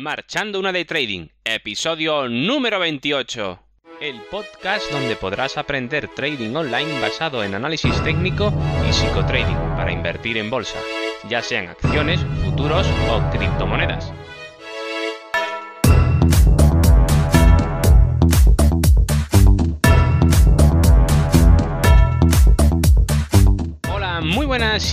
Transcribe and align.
Marchando 0.00 0.58
una 0.58 0.72
Day 0.72 0.86
Trading, 0.86 1.26
episodio 1.44 2.26
número 2.26 2.78
28. 2.78 3.60
El 4.00 4.18
podcast 4.30 4.90
donde 4.90 5.14
podrás 5.14 5.58
aprender 5.58 6.08
trading 6.08 6.54
online 6.56 7.00
basado 7.02 7.44
en 7.44 7.54
análisis 7.54 8.02
técnico 8.02 8.50
y 8.88 8.94
psicotrading 8.94 9.58
para 9.76 9.92
invertir 9.92 10.38
en 10.38 10.48
bolsa, 10.48 10.78
ya 11.28 11.42
sean 11.42 11.68
acciones, 11.68 12.18
futuros 12.42 12.86
o 13.10 13.30
criptomonedas. 13.30 14.10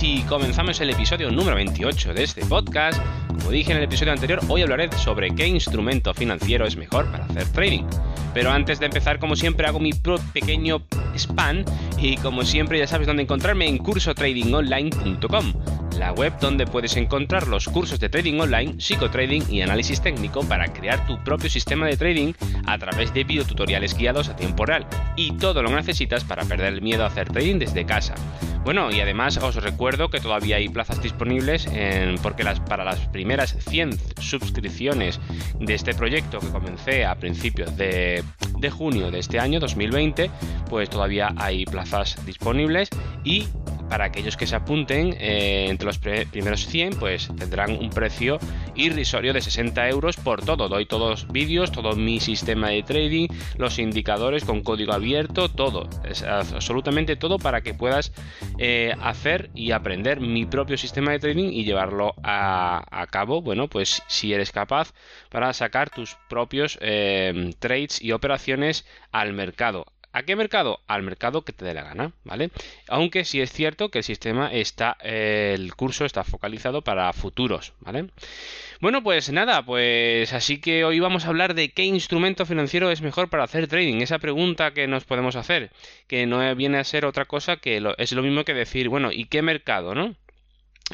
Y 0.02 0.22
comenzamos 0.22 0.80
el 0.80 0.90
episodio 0.90 1.30
número 1.30 1.56
28 1.56 2.14
de 2.14 2.22
este 2.22 2.44
podcast. 2.44 3.00
Como 3.26 3.50
dije 3.50 3.72
en 3.72 3.78
el 3.78 3.84
episodio 3.84 4.12
anterior, 4.12 4.40
hoy 4.48 4.62
hablaré 4.62 4.90
sobre 4.96 5.34
qué 5.34 5.46
instrumento 5.46 6.14
financiero 6.14 6.66
es 6.66 6.76
mejor 6.76 7.10
para 7.10 7.24
hacer 7.24 7.46
trading. 7.48 7.84
Pero 8.32 8.50
antes 8.50 8.78
de 8.78 8.86
empezar, 8.86 9.18
como 9.18 9.34
siempre, 9.34 9.66
hago 9.66 9.80
mi 9.80 9.92
pequeño 10.32 10.82
spam 11.16 11.64
y 12.00 12.16
como 12.18 12.44
siempre 12.44 12.78
ya 12.78 12.86
sabes 12.86 13.06
dónde 13.06 13.24
encontrarme 13.24 13.66
en 13.66 13.78
cursotradingonline.com, 13.78 15.52
la 15.98 16.12
web 16.12 16.32
donde 16.40 16.66
puedes 16.66 16.96
encontrar 16.96 17.48
los 17.48 17.66
cursos 17.66 17.98
de 17.98 18.08
trading 18.08 18.38
online, 18.38 18.80
psicotrading 18.80 19.50
y 19.50 19.62
análisis 19.62 20.00
técnico 20.00 20.42
para 20.44 20.72
crear 20.72 21.04
tu 21.06 21.22
propio 21.24 21.50
sistema 21.50 21.86
de 21.86 21.96
trading 21.96 22.34
a 22.66 22.78
través 22.78 23.12
de 23.12 23.24
videotutoriales 23.24 23.96
guiados 23.96 24.28
a 24.28 24.36
tiempo 24.36 24.64
real 24.64 24.86
y 25.16 25.32
todo 25.32 25.62
lo 25.62 25.70
que 25.70 25.76
necesitas 25.76 26.22
para 26.24 26.44
perder 26.44 26.74
el 26.74 26.82
miedo 26.82 27.04
a 27.04 27.08
hacer 27.08 27.28
trading 27.28 27.58
desde 27.58 27.84
casa. 27.84 28.14
Bueno, 28.68 28.90
y 28.92 29.00
además 29.00 29.38
os 29.38 29.54
recuerdo 29.54 30.10
que 30.10 30.20
todavía 30.20 30.56
hay 30.56 30.68
plazas 30.68 31.02
disponibles 31.02 31.66
porque 32.22 32.44
para 32.68 32.84
las 32.84 32.98
primeras 33.08 33.56
100 33.66 33.98
suscripciones 34.20 35.18
de 35.58 35.72
este 35.72 35.94
proyecto 35.94 36.38
que 36.38 36.48
comencé 36.48 37.06
a 37.06 37.14
principios 37.14 37.74
de, 37.78 38.22
de 38.58 38.70
junio 38.70 39.10
de 39.10 39.20
este 39.20 39.40
año 39.40 39.58
2020, 39.58 40.30
pues 40.68 40.90
todavía 40.90 41.32
hay 41.38 41.64
plazas 41.64 42.22
disponibles 42.26 42.90
y 43.24 43.46
para 43.88 44.04
aquellos 44.04 44.36
que 44.36 44.46
se 44.46 44.56
apunten 44.56 45.14
eh, 45.18 45.66
entre 45.68 45.86
los 45.86 45.98
primeros 45.98 46.66
100 46.66 46.98
pues 46.98 47.28
tendrán 47.38 47.72
un 47.72 47.90
precio 47.90 48.38
irrisorio 48.74 49.32
de 49.32 49.40
60 49.40 49.88
euros 49.88 50.16
por 50.16 50.44
todo. 50.44 50.68
Doy 50.68 50.86
todos 50.86 51.26
vídeos 51.28 51.72
todo 51.72 51.96
mi 51.96 52.20
sistema 52.20 52.68
de 52.68 52.82
trading 52.82 53.28
los 53.56 53.78
indicadores 53.78 54.44
con 54.44 54.62
código 54.62 54.92
abierto 54.92 55.48
todo. 55.48 55.88
Absolutamente 56.28 57.16
todo 57.16 57.38
para 57.38 57.62
que 57.62 57.74
puedas 57.74 58.12
eh, 58.58 58.94
hacer 59.00 59.50
y 59.54 59.70
aprender 59.70 60.20
mi 60.20 60.44
propio 60.44 60.76
sistema 60.76 61.12
de 61.12 61.20
trading 61.20 61.50
y 61.52 61.64
llevarlo 61.64 62.14
a, 62.22 63.06
cabo 63.10 63.40
bueno 63.40 63.68
pues 63.68 64.02
si 64.08 64.34
eres 64.34 64.52
capaz 64.52 64.92
para 65.30 65.52
sacar 65.52 65.90
tus 65.90 66.16
propios 66.28 66.78
eh, 66.80 67.50
trades 67.58 68.02
y 68.02 68.12
operaciones 68.12 68.86
al 69.12 69.32
mercado 69.32 69.86
¿A 70.18 70.24
qué 70.24 70.34
mercado? 70.34 70.80
Al 70.88 71.04
mercado 71.04 71.42
que 71.42 71.52
te 71.52 71.64
dé 71.64 71.74
la 71.74 71.84
gana, 71.84 72.10
¿vale? 72.24 72.50
Aunque 72.88 73.24
sí 73.24 73.40
es 73.40 73.52
cierto 73.52 73.88
que 73.88 73.98
el 73.98 74.04
sistema 74.04 74.52
está, 74.52 74.96
el 75.00 75.76
curso 75.76 76.04
está 76.04 76.24
focalizado 76.24 76.82
para 76.82 77.12
futuros, 77.12 77.72
¿vale? 77.78 78.08
Bueno, 78.80 79.04
pues 79.04 79.30
nada, 79.30 79.64
pues 79.64 80.32
así 80.32 80.60
que 80.60 80.84
hoy 80.84 80.98
vamos 80.98 81.24
a 81.24 81.28
hablar 81.28 81.54
de 81.54 81.68
qué 81.68 81.84
instrumento 81.84 82.46
financiero 82.46 82.90
es 82.90 83.00
mejor 83.00 83.28
para 83.30 83.44
hacer 83.44 83.68
trading. 83.68 84.00
Esa 84.00 84.18
pregunta 84.18 84.72
que 84.72 84.88
nos 84.88 85.04
podemos 85.04 85.36
hacer, 85.36 85.70
que 86.08 86.26
no 86.26 86.52
viene 86.56 86.78
a 86.78 86.84
ser 86.84 87.04
otra 87.04 87.26
cosa 87.26 87.58
que 87.58 87.80
es 87.98 88.10
lo 88.12 88.22
mismo 88.22 88.42
que 88.42 88.54
decir, 88.54 88.88
bueno, 88.88 89.12
¿y 89.12 89.26
qué 89.26 89.42
mercado, 89.42 89.94
no? 89.94 90.16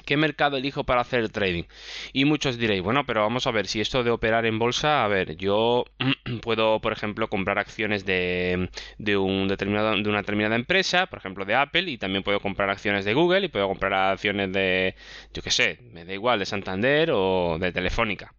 ¿Qué 0.05 0.17
mercado 0.17 0.57
elijo 0.57 0.85
para 0.85 1.01
hacer 1.03 1.29
trading? 1.29 1.65
Y 2.13 2.25
muchos 2.25 2.59
diréis, 2.59 2.83
bueno, 2.83 3.05
pero 3.07 3.23
vamos 3.23 3.47
a 3.47 3.53
ver, 3.53 3.67
si 3.67 3.81
esto 3.81 4.03
de 4.03 4.11
operar 4.11 4.45
en 4.47 4.59
bolsa, 4.59 5.05
a 5.05 5.09
ver, 5.09 5.37
yo 5.37 5.85
puedo, 6.43 6.81
por 6.81 6.93
ejemplo, 6.93 7.29
comprar 7.29 7.59
acciones 7.59 8.05
de, 8.05 8.71
de, 8.99 9.17
un 9.17 9.49
determinado, 9.49 9.91
de 9.97 10.09
una 10.09 10.19
determinada 10.19 10.57
empresa, 10.57 11.07
por 11.07 11.21
ejemplo, 11.21 11.45
de 11.45 11.55
Apple, 11.55 11.91
y 11.91 11.99
también 11.99 12.25
puedo 12.25 12.41
comprar 12.41 12.71
acciones 12.71 13.05
de 13.05 13.15
Google, 13.15 13.47
y 13.47 13.49
puedo 13.49 13.69
comprar 13.69 13.93
acciones 13.95 14.53
de, 14.53 14.97
yo 15.33 15.43
qué 15.43 15.51
sé, 15.51 15.79
me 15.93 16.05
da 16.05 16.13
igual, 16.13 16.39
de 16.39 16.47
Santander 16.47 17.11
o 17.13 17.59
de 17.61 17.73
Telefónica. 17.73 18.35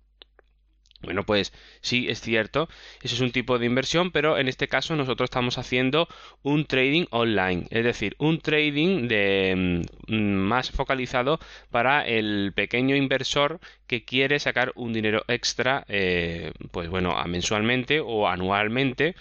Bueno, 1.05 1.23
pues 1.23 1.53
sí, 1.81 2.07
es 2.09 2.19
cierto, 2.21 2.67
eso 3.01 3.15
es 3.15 3.21
un 3.21 3.31
tipo 3.31 3.59
de 3.59 3.65
inversión, 3.67 4.11
pero 4.11 4.37
en 4.37 4.47
este 4.47 4.67
caso 4.67 4.95
nosotros 4.95 5.27
estamos 5.27 5.57
haciendo 5.57 6.07
un 6.43 6.65
trading 6.65 7.05
online, 7.11 7.67
es 7.69 7.83
decir, 7.83 8.15
un 8.19 8.39
trading 8.39 9.07
de 9.07 9.83
mm, 10.07 10.13
más 10.15 10.71
focalizado 10.71 11.39
para 11.69 12.05
el 12.05 12.53
pequeño 12.55 12.95
inversor 12.95 13.59
que 13.87 14.03
quiere 14.03 14.39
sacar 14.39 14.71
un 14.75 14.93
dinero 14.93 15.23
extra, 15.27 15.85
eh, 15.87 16.51
pues 16.71 16.89
bueno, 16.89 17.15
mensualmente 17.27 17.99
o 17.99 18.27
anualmente, 18.27 19.15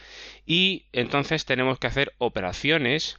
y 0.46 0.86
entonces 0.92 1.44
tenemos 1.44 1.78
que 1.78 1.86
hacer 1.86 2.14
operaciones 2.18 3.18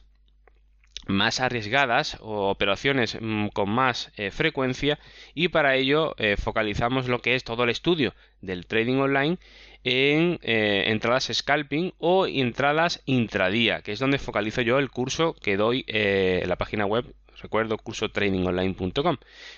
más 1.06 1.40
arriesgadas 1.40 2.18
o 2.20 2.50
operaciones 2.50 3.16
mm, 3.20 3.48
con 3.48 3.70
más 3.70 4.12
eh, 4.16 4.30
frecuencia 4.30 4.98
y 5.34 5.48
para 5.48 5.76
ello 5.76 6.14
eh, 6.18 6.36
focalizamos 6.36 7.08
lo 7.08 7.20
que 7.20 7.34
es 7.34 7.44
todo 7.44 7.64
el 7.64 7.70
estudio 7.70 8.14
del 8.40 8.66
trading 8.66 8.96
online 8.96 9.38
en 9.84 10.38
eh, 10.42 10.84
entradas 10.86 11.30
scalping 11.32 11.94
o 11.98 12.26
entradas 12.26 13.02
intradía, 13.06 13.82
que 13.82 13.92
es 13.92 14.00
donde 14.00 14.18
focalizo 14.18 14.62
yo 14.62 14.78
el 14.78 14.90
curso 14.90 15.34
que 15.34 15.56
doy 15.56 15.84
en 15.86 16.48
la 16.48 16.56
página 16.56 16.86
web, 16.86 17.14
recuerdo 17.40 17.78
curso 17.78 18.08
tradingonline.com. 18.08 19.16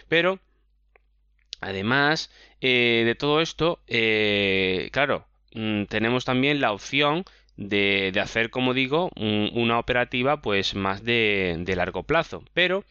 Pero 0.08 0.38
además 1.60 2.30
de 2.60 3.16
todo 3.18 3.40
esto, 3.40 3.80
claro, 4.92 5.26
mm, 5.54 5.84
tenemos 5.84 6.26
también 6.26 6.60
la 6.60 6.72
opción 6.72 7.24
de, 7.58 8.12
hacer, 8.22 8.50
como 8.50 8.72
digo, 8.72 9.10
una 9.16 9.78
operativa 9.78 10.40
pues 10.40 10.74
más 10.74 11.04
de, 11.04 11.62
largo 11.76 12.04
plazo. 12.04 12.42
Pero 12.54 12.84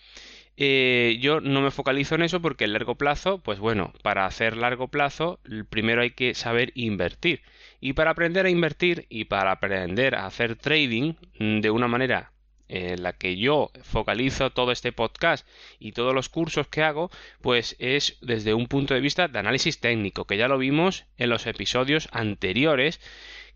eh, 0.58 1.18
yo 1.22 1.40
no 1.40 1.62
me 1.62 1.72
focalizo 1.72 2.16
en 2.16 2.24
eso 2.24 2.42
porque 2.42 2.66
el 2.66 2.74
largo 2.74 2.96
plazo, 2.96 3.40
pues 3.40 3.60
bueno, 3.60 3.94
para 4.04 4.26
hacer 4.26 4.58
largo 4.58 4.90
plazo, 4.90 5.40
primero 5.70 6.02
hay 6.02 6.12
que 6.12 6.36
saber 6.36 6.72
invertir. 6.76 7.42
Y 7.80 7.94
para 7.94 8.12
aprender 8.12 8.46
a 8.46 8.50
invertir 8.50 9.06
y 9.10 9.26
para 9.26 9.52
aprender 9.52 10.16
a 10.16 10.26
hacer 10.26 10.56
trading 10.56 11.14
mm, 11.40 11.62
de 11.62 11.72
una 11.72 11.88
manera 11.88 12.32
en 12.70 13.02
la 13.02 13.14
que 13.14 13.38
yo 13.38 13.72
focalizo 13.84 14.50
todo 14.50 14.74
este 14.74 14.92
podcast 14.92 15.48
y 15.80 15.94
todos 15.94 16.14
los 16.14 16.28
cursos 16.28 16.68
que 16.68 16.84
hago, 16.84 17.10
pues 17.42 17.78
es 17.80 18.18
desde 18.20 18.54
un 18.54 18.68
punto 18.68 18.94
de 18.94 19.00
vista 19.00 19.30
de 19.30 19.40
análisis 19.40 19.80
técnico, 19.80 20.26
que 20.26 20.36
ya 20.36 20.50
lo 20.50 20.58
vimos 20.58 21.06
en 21.18 21.30
los 21.30 21.48
episodios 21.48 22.10
anteriores 22.12 23.00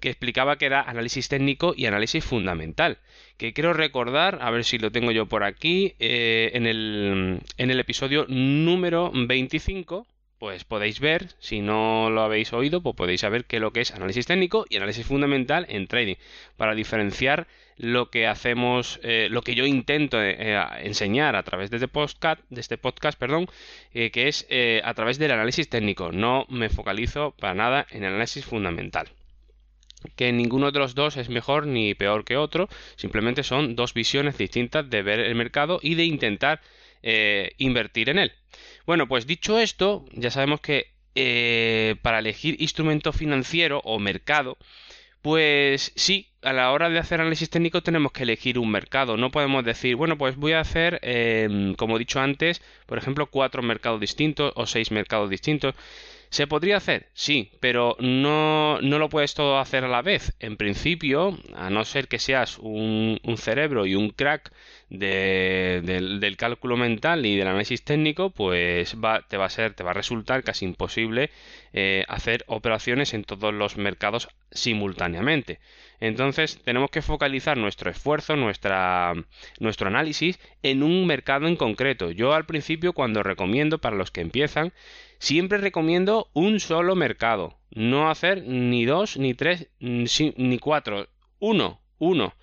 que 0.02 0.10
explicaba 0.10 0.58
que 0.58 0.66
era 0.66 0.82
análisis 0.82 1.30
técnico 1.30 1.74
y 1.78 1.86
análisis 1.86 2.26
fundamental. 2.26 2.98
Que 3.38 3.54
quiero 3.54 3.72
recordar, 3.72 4.40
a 4.42 4.52
ver 4.52 4.66
si 4.66 4.80
lo 4.80 4.92
tengo 4.92 5.12
yo 5.12 5.28
por 5.28 5.44
aquí, 5.44 5.96
eh, 6.00 6.52
en, 6.54 6.66
el, 6.66 7.40
en 7.58 7.72
el 7.72 7.80
episodio 7.80 8.26
número 8.28 9.12
25, 9.14 10.08
pues 10.40 10.64
podéis 10.64 11.00
ver, 11.00 11.30
si 11.38 11.62
no 11.62 12.10
lo 12.10 12.24
habéis 12.24 12.52
oído, 12.52 12.82
pues 12.82 12.96
podéis 12.96 13.22
saber 13.22 13.46
qué 13.46 13.58
es 13.58 13.62
lo 13.62 13.72
que 13.72 13.82
es 13.82 13.92
análisis 13.92 14.26
técnico 14.26 14.66
y 14.70 14.78
análisis 14.78 15.06
fundamental 15.06 15.68
en 15.70 15.86
trading, 15.86 16.16
para 16.58 16.74
diferenciar 16.74 17.48
lo 17.78 18.10
que 18.10 18.26
hacemos, 18.26 19.00
eh, 19.04 19.28
lo 19.30 19.44
que 19.44 19.54
yo 19.54 19.68
intento 19.68 20.22
eh, 20.22 20.60
enseñar 20.80 21.36
a 21.36 21.44
través 21.44 21.70
de 21.70 21.78
este 21.78 21.88
podcast, 21.88 22.42
de 22.50 22.62
este 22.62 22.80
podcast 22.80 23.20
perdón, 23.20 23.48
que 23.94 24.28
es 24.28 24.48
a 24.84 24.94
través 24.96 25.20
del 25.20 25.32
análisis 25.32 25.70
técnico. 25.70 26.12
No 26.12 26.48
me 26.50 26.70
focalizo 26.70 27.36
para 27.40 27.54
nada 27.54 27.86
en 27.92 28.04
el 28.04 28.14
análisis 28.14 28.46
fundamental 28.46 29.10
que 30.16 30.32
ninguno 30.32 30.72
de 30.72 30.80
los 30.80 30.96
dos 30.96 31.18
es 31.18 31.30
mejor 31.30 31.68
ni 31.68 31.94
peor 31.94 32.24
que 32.24 32.38
otro, 32.38 32.70
simplemente 32.96 33.44
son 33.44 33.76
dos 33.76 33.94
visiones 33.94 34.38
distintas 34.38 34.90
de 34.90 35.02
ver 35.02 35.20
el 35.20 35.36
mercado 35.36 35.80
y 35.82 35.96
de 35.96 36.06
intentar 36.06 36.62
eh, 37.04 37.54
invertir 37.58 38.10
en 38.10 38.20
él. 38.20 38.32
Bueno, 38.86 39.08
pues 39.08 39.28
dicho 39.28 39.60
esto, 39.60 40.06
ya 40.14 40.32
sabemos 40.32 40.62
que 40.62 40.92
eh, 41.16 41.96
para 42.02 42.20
elegir 42.20 42.62
instrumento 42.62 43.12
financiero 43.12 43.82
o 43.84 44.00
mercado, 44.00 44.58
pues 45.22 45.92
sí, 45.96 46.30
a 46.42 46.54
la 46.54 46.72
hora 46.72 46.90
de 46.90 47.00
hacer 47.00 47.22
análisis 47.22 47.50
técnico 47.50 47.84
tenemos 47.84 48.12
que 48.12 48.24
elegir 48.24 48.58
un 48.58 48.72
mercado. 48.72 49.18
No 49.18 49.30
podemos 49.32 49.64
decir, 49.64 49.96
bueno, 49.96 50.18
pues 50.18 50.36
voy 50.36 50.54
a 50.54 50.62
hacer, 50.62 51.00
em, 51.04 51.76
como 51.76 51.96
he 51.96 52.00
dicho 52.00 52.20
antes, 52.20 52.62
por 52.88 52.98
ejemplo, 52.98 53.28
cuatro 53.28 53.62
mercados 53.62 54.00
distintos 54.00 54.52
o 54.56 54.66
seis 54.66 54.92
mercados 54.92 55.30
distintos. 55.30 55.76
¿Se 56.32 56.48
podría 56.48 56.78
hacer? 56.78 57.10
Sí, 57.14 57.52
pero 57.60 57.98
no, 58.00 58.80
no 58.80 59.00
lo 59.00 59.10
puedes 59.10 59.34
todo 59.34 59.60
hacer 59.60 59.84
a 59.84 59.90
la 59.90 60.02
vez. 60.02 60.34
En 60.40 60.56
principio, 60.56 61.38
a 61.54 61.70
no 61.70 61.84
ser 61.84 62.08
que 62.08 62.20
seas 62.20 62.58
un, 62.58 63.20
cerebro 63.36 63.86
y 63.86 63.96
un 63.96 64.12
crack 64.12 64.54
del, 64.90 66.36
cálculo 66.38 66.78
mental 66.78 67.26
y 67.26 67.36
del 67.36 67.50
análisis 67.50 67.84
técnico, 67.84 68.30
pues 68.30 68.96
va, 68.96 69.28
te 69.28 69.36
va 69.36 69.48
a 69.48 69.50
ser, 69.50 69.74
te 69.74 69.84
va 69.84 69.92
a 69.92 69.94
resultar 69.94 70.42
casi 70.44 70.64
imposible 70.64 71.32
eh, 71.74 72.06
hacer 72.08 72.46
operaciones 72.48 73.14
en 73.14 73.26
todos 73.26 73.54
los 73.54 73.76
mercados 73.76 74.30
simultáneamente. 74.52 75.60
Entonces 76.00 76.62
tenemos 76.64 76.92
que 76.92 77.02
focalizar 77.02 77.58
nuestro 77.58 77.92
esfuerzo, 77.92 78.38
nuestra, 78.38 79.14
nuestro 79.60 79.90
análisis 79.90 80.40
en 80.64 80.82
un 80.82 81.06
mercado 81.06 81.48
en 81.48 81.58
concreto. 81.58 82.10
Yo 82.10 82.34
al 82.34 82.46
principio 82.46 82.94
cuando 82.94 83.22
recomiendo 83.22 83.80
para 83.80 83.98
los 83.98 84.12
que 84.12 84.22
empiezan, 84.22 84.72
siempre 85.22 85.60
recomiendo 85.60 86.30
un 86.34 86.60
solo 86.60 86.96
mercado. 86.96 87.58
No 87.70 88.10
hacer 88.10 88.44
ni 88.44 88.86
dos, 88.86 89.18
ni 89.18 89.34
tres, 89.34 89.70
ni 89.80 90.58
cuatro. 90.60 91.08
Uno, 91.40 91.80
uno. 92.00 92.34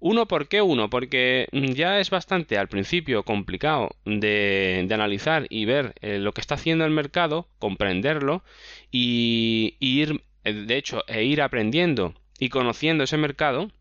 Uno, 0.00 0.28
¿por 0.28 0.46
qué 0.46 0.62
uno? 0.62 0.88
Porque 0.88 1.48
ya 1.52 1.98
es 1.98 2.10
bastante 2.10 2.56
al 2.56 2.68
principio 2.68 3.24
complicado 3.24 3.90
de, 4.04 4.88
analizar 4.92 5.46
y 5.50 5.64
ver 5.64 5.94
eh, 6.00 6.18
lo 6.18 6.32
que 6.32 6.40
está 6.40 6.54
haciendo 6.54 6.84
el 6.84 6.92
mercado, 6.92 7.48
comprenderlo 7.58 8.44
y, 8.92 9.76
ir, 9.80 10.22
eh, 10.44 10.52
de 10.52 10.76
hecho, 10.76 11.02
e 11.08 11.24
ir 11.24 11.42
aprendiendo 11.42 12.14
y 12.38 12.50
conociendo 12.50 13.02
ese 13.02 13.16
mercado 13.16 13.72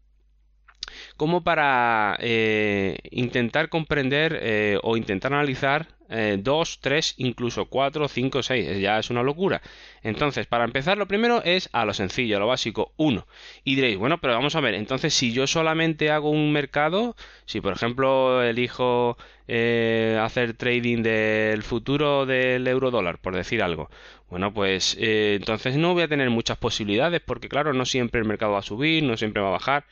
como 1.16 1.44
para 1.44 2.18
eh, 2.20 2.98
intentar 3.12 3.70
comprender 3.70 4.80
o 4.82 4.98
intentar 4.98 5.34
analizar 5.34 5.97
eh, 6.10 6.38
dos, 6.40 6.80
tres, 6.82 7.14
incluso 7.18 7.66
cuatro, 7.66 8.08
cinco, 8.08 8.44
seis. 8.44 8.80
Ya 8.80 9.00
es 9.00 9.10
una 9.10 9.24
locura. 9.24 9.62
Entonces, 10.04 10.48
para 10.48 10.64
empezar, 10.66 10.98
lo 10.98 11.08
primero 11.08 11.42
es 11.44 11.70
a 11.74 11.86
lo 11.86 11.94
sencillo, 11.94 12.38
a 12.38 12.40
lo 12.40 12.48
básico, 12.48 12.94
uno. 12.98 13.28
Y 13.64 13.76
diréis, 13.76 13.98
bueno, 13.98 14.20
pero 14.20 14.34
vamos 14.34 14.56
a 14.56 14.62
ver, 14.62 14.74
entonces 14.76 15.14
si 15.14 15.34
yo 15.34 15.48
solamente 15.48 16.12
hago 16.12 16.30
un 16.30 16.52
mercado, 16.52 17.16
si 17.46 17.62
por 17.62 17.74
ejemplo 17.74 18.42
elijo 18.44 19.18
eh, 19.48 20.18
hacer 20.22 20.54
trading 20.54 21.04
del 21.04 21.64
futuro 21.64 22.26
del 22.26 22.68
euro 22.68 22.92
dólar, 22.92 23.20
por 23.20 23.36
decir 23.36 23.62
algo, 23.62 23.90
bueno, 24.30 24.54
pues 24.54 24.96
eh, 25.00 25.36
entonces 25.40 25.78
no 25.78 25.94
voy 25.94 26.04
a 26.04 26.08
tener 26.08 26.30
muchas 26.30 26.58
posibilidades 26.58 27.22
porque 27.22 27.50
claro, 27.50 27.74
no 27.74 27.86
siempre 27.86 28.20
el 28.22 28.28
mercado 28.28 28.54
va 28.54 28.60
a 28.60 28.62
subir, 28.62 29.04
no 29.04 29.18
siempre 29.18 29.42
va 29.42 29.50
a 29.50 29.52
bajar. 29.52 29.86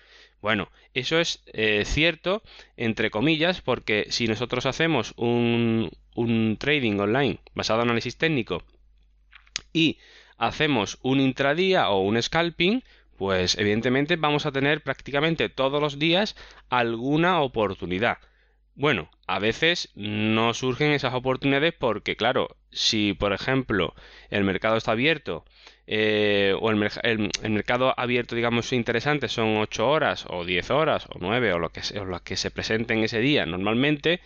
Bueno, 0.46 0.70
eso 0.94 1.20
es 1.20 1.42
eh, 1.54 1.86
cierto, 1.86 2.44
entre 2.78 3.10
comillas, 3.10 3.62
porque 3.62 4.06
si 4.10 4.28
nosotros 4.28 4.68
hacemos 4.68 5.16
un, 5.18 5.90
un 6.14 6.58
trading 6.60 7.00
online 7.00 7.40
basado 7.56 7.82
en 7.82 7.88
análisis 7.88 8.16
técnico 8.16 8.62
y 9.74 9.98
hacemos 10.38 11.00
un 11.02 11.20
intradía 11.20 11.90
o 11.90 12.02
un 12.02 12.22
scalping, 12.22 12.84
pues 13.18 13.58
evidentemente 13.58 14.18
vamos 14.18 14.46
a 14.46 14.52
tener 14.52 14.84
prácticamente 14.84 15.50
todos 15.50 15.82
los 15.82 15.98
días 15.98 16.36
alguna 16.70 17.42
oportunidad. 17.42 18.20
Bueno, 18.76 19.10
a 19.26 19.40
veces 19.40 19.90
no 19.96 20.54
surgen 20.54 20.92
esas 20.92 21.16
oportunidades 21.16 21.74
porque, 21.74 22.16
claro, 22.16 22.56
si 22.70 23.14
por 23.14 23.34
ejemplo 23.34 23.96
el 24.30 24.44
mercado 24.44 24.78
está 24.78 24.92
abierto 24.92 25.44
eh, 25.88 26.56
o 26.60 26.72
el, 26.72 26.78
mercado 27.50 27.94
abierto, 27.98 28.36
digamos, 28.36 28.74
interesante 28.74 29.28
son 29.28 29.58
8 29.58 29.88
horas 29.88 30.26
o 30.30 30.46
10 30.46 30.72
horas 30.72 31.06
o 31.08 31.18
9 31.20 31.54
o 31.54 31.60
lo 31.60 31.70
que, 31.70 31.82
o 32.00 32.06
lo 32.06 32.20
que 32.22 32.38
se 32.38 32.52
presente 32.52 32.94
en 32.94 33.04
ese 33.04 33.20
día. 33.20 33.46
Normalmente, 33.46 34.22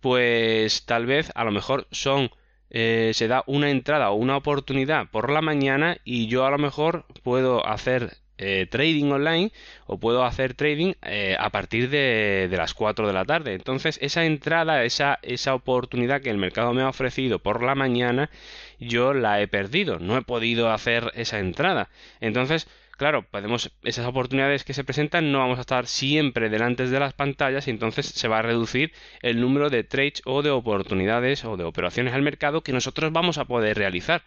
pues 0.00 0.84
tal 0.86 1.06
vez 1.06 1.30
a 1.34 1.44
lo 1.44 1.50
mejor 1.50 1.86
son 1.90 2.30
eh, 2.70 3.10
se 3.14 3.26
da 3.26 3.42
una 3.46 3.70
entrada 3.70 4.10
o 4.10 4.14
una 4.14 4.36
oportunidad 4.36 5.10
por 5.10 5.30
la 5.30 5.42
mañana 5.42 5.98
y 6.04 6.28
yo 6.28 6.46
a 6.46 6.50
lo 6.50 6.58
mejor 6.58 7.04
puedo 7.24 7.66
hacer 7.66 8.16
eh, 8.42 8.66
trading 8.70 9.12
online 9.12 9.52
o 9.86 9.98
puedo 9.98 10.24
hacer 10.24 10.54
trading 10.54 10.94
eh, 11.02 11.36
a 11.38 11.50
partir 11.50 11.90
de, 11.90 12.48
de, 12.50 12.56
las 12.56 12.72
4 12.72 13.06
de 13.06 13.12
la 13.12 13.26
tarde. 13.26 13.52
Entonces 13.54 13.98
esa 14.00 14.24
entrada, 14.24 14.84
esa, 14.84 15.18
esa 15.22 15.54
oportunidad 15.54 16.22
que 16.22 16.30
el 16.30 16.38
mercado 16.38 16.72
me 16.72 16.82
ha 16.82 16.88
ofrecido 16.88 17.38
por 17.38 17.62
la 17.62 17.74
mañana, 17.74 18.30
yo 18.78 19.12
la 19.12 19.42
he 19.42 19.48
perdido, 19.48 19.98
no 19.98 20.16
he 20.16 20.22
podido 20.22 20.70
hacer 20.70 21.12
esa 21.14 21.38
entrada. 21.38 21.90
Entonces 22.20 22.66
claro, 22.96 23.26
podemos, 23.30 23.72
esas 23.82 24.06
oportunidades 24.06 24.64
que 24.64 24.74
se 24.74 24.84
presentan 24.84 25.32
no 25.32 25.38
vamos 25.38 25.58
a 25.58 25.62
estar 25.62 25.86
siempre 25.86 26.50
delante 26.50 26.86
de 26.86 27.00
las 27.00 27.14
pantallas 27.14 27.66
y 27.66 27.70
entonces 27.70 28.06
se 28.06 28.28
va 28.28 28.38
a 28.38 28.42
reducir 28.42 28.92
el 29.22 29.40
número 29.40 29.70
de 29.70 29.84
trades 29.84 30.22
o 30.24 30.42
de 30.42 30.50
oportunidades 30.50 31.44
o 31.44 31.56
de 31.56 31.64
operaciones 31.64 32.14
al 32.14 32.22
mercado 32.22 32.62
que 32.62 32.72
nosotros 32.72 33.12
vamos 33.12 33.38
a 33.38 33.46
poder 33.46 33.78
realizar. 33.78 34.22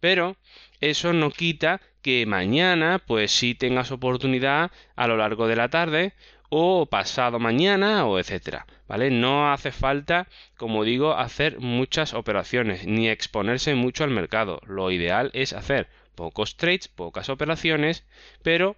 Pero 0.00 0.36
eso 0.80 1.12
no 1.12 1.30
quita 1.30 1.80
que 2.02 2.26
mañana 2.26 3.00
pues 3.04 3.32
sí 3.32 3.54
tengas 3.54 3.90
oportunidad 3.90 4.70
a 4.94 5.06
lo 5.06 5.16
largo 5.16 5.48
de 5.48 5.56
la 5.56 5.68
tarde 5.68 6.12
o 6.48 6.86
pasado 6.86 7.38
mañana 7.38 8.06
o 8.06 8.18
etcétera, 8.18 8.66
¿vale? 8.86 9.10
No 9.10 9.52
hace 9.52 9.72
falta, 9.72 10.28
como 10.56 10.84
digo, 10.84 11.14
hacer 11.14 11.58
muchas 11.58 12.14
operaciones 12.14 12.86
ni 12.86 13.08
exponerse 13.08 13.74
mucho 13.74 14.04
al 14.04 14.10
mercado. 14.10 14.60
Lo 14.66 14.90
ideal 14.90 15.30
es 15.34 15.52
hacer 15.52 15.88
pocos 16.14 16.56
trades, 16.56 16.88
pocas 16.88 17.28
operaciones, 17.28 18.04
pero 18.42 18.76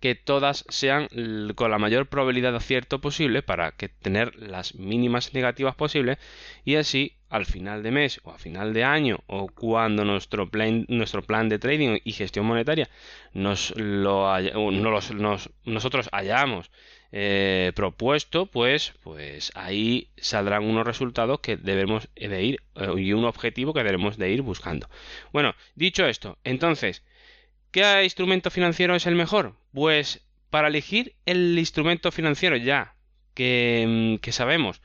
que 0.00 0.14
todas 0.14 0.64
sean 0.68 1.08
con 1.54 1.70
la 1.70 1.78
mayor 1.78 2.06
probabilidad 2.06 2.52
de 2.52 2.58
acierto 2.58 3.00
posible 3.00 3.42
para 3.42 3.72
que 3.72 3.88
tener 3.88 4.34
las 4.36 4.74
mínimas 4.74 5.34
negativas 5.34 5.74
posibles 5.74 6.18
y 6.64 6.76
así 6.76 7.16
al 7.28 7.44
final 7.44 7.82
de 7.82 7.90
mes 7.90 8.20
o 8.24 8.30
a 8.30 8.38
final 8.38 8.72
de 8.72 8.84
año 8.84 9.18
o 9.26 9.48
cuando 9.48 10.04
nuestro 10.04 10.48
plan, 10.48 10.86
nuestro 10.88 11.22
plan 11.22 11.48
de 11.48 11.58
trading 11.58 11.98
y 12.04 12.12
gestión 12.12 12.46
monetaria 12.46 12.88
nos 13.32 13.74
lo 13.76 14.26
nosotros 15.64 16.08
hayamos 16.12 16.70
eh, 17.12 17.72
propuesto, 17.74 18.46
pues, 18.46 18.92
pues 19.02 19.52
ahí 19.54 20.10
saldrán 20.16 20.64
unos 20.64 20.86
resultados 20.86 21.40
que 21.40 21.56
debemos 21.56 22.08
de 22.14 22.42
ir 22.42 22.62
eh, 22.74 22.92
y 22.96 23.12
un 23.12 23.24
objetivo 23.24 23.72
que 23.72 23.84
debemos 23.84 24.18
de 24.18 24.30
ir 24.30 24.42
buscando. 24.42 24.88
Bueno, 25.32 25.54
dicho 25.76 26.06
esto, 26.06 26.36
entonces, 26.44 27.02
¿qué 27.76 28.04
instrumento 28.04 28.50
financiero 28.50 28.94
es 28.94 29.06
el 29.06 29.14
mejor? 29.14 29.54
Pues 29.74 30.22
para 30.48 30.68
elegir 30.68 31.14
el 31.26 31.58
instrumento 31.58 32.10
financiero 32.10 32.56
ya 32.56 32.94
que, 33.34 33.84
mm, 33.86 34.22
que 34.22 34.32
sabemos 34.32 34.80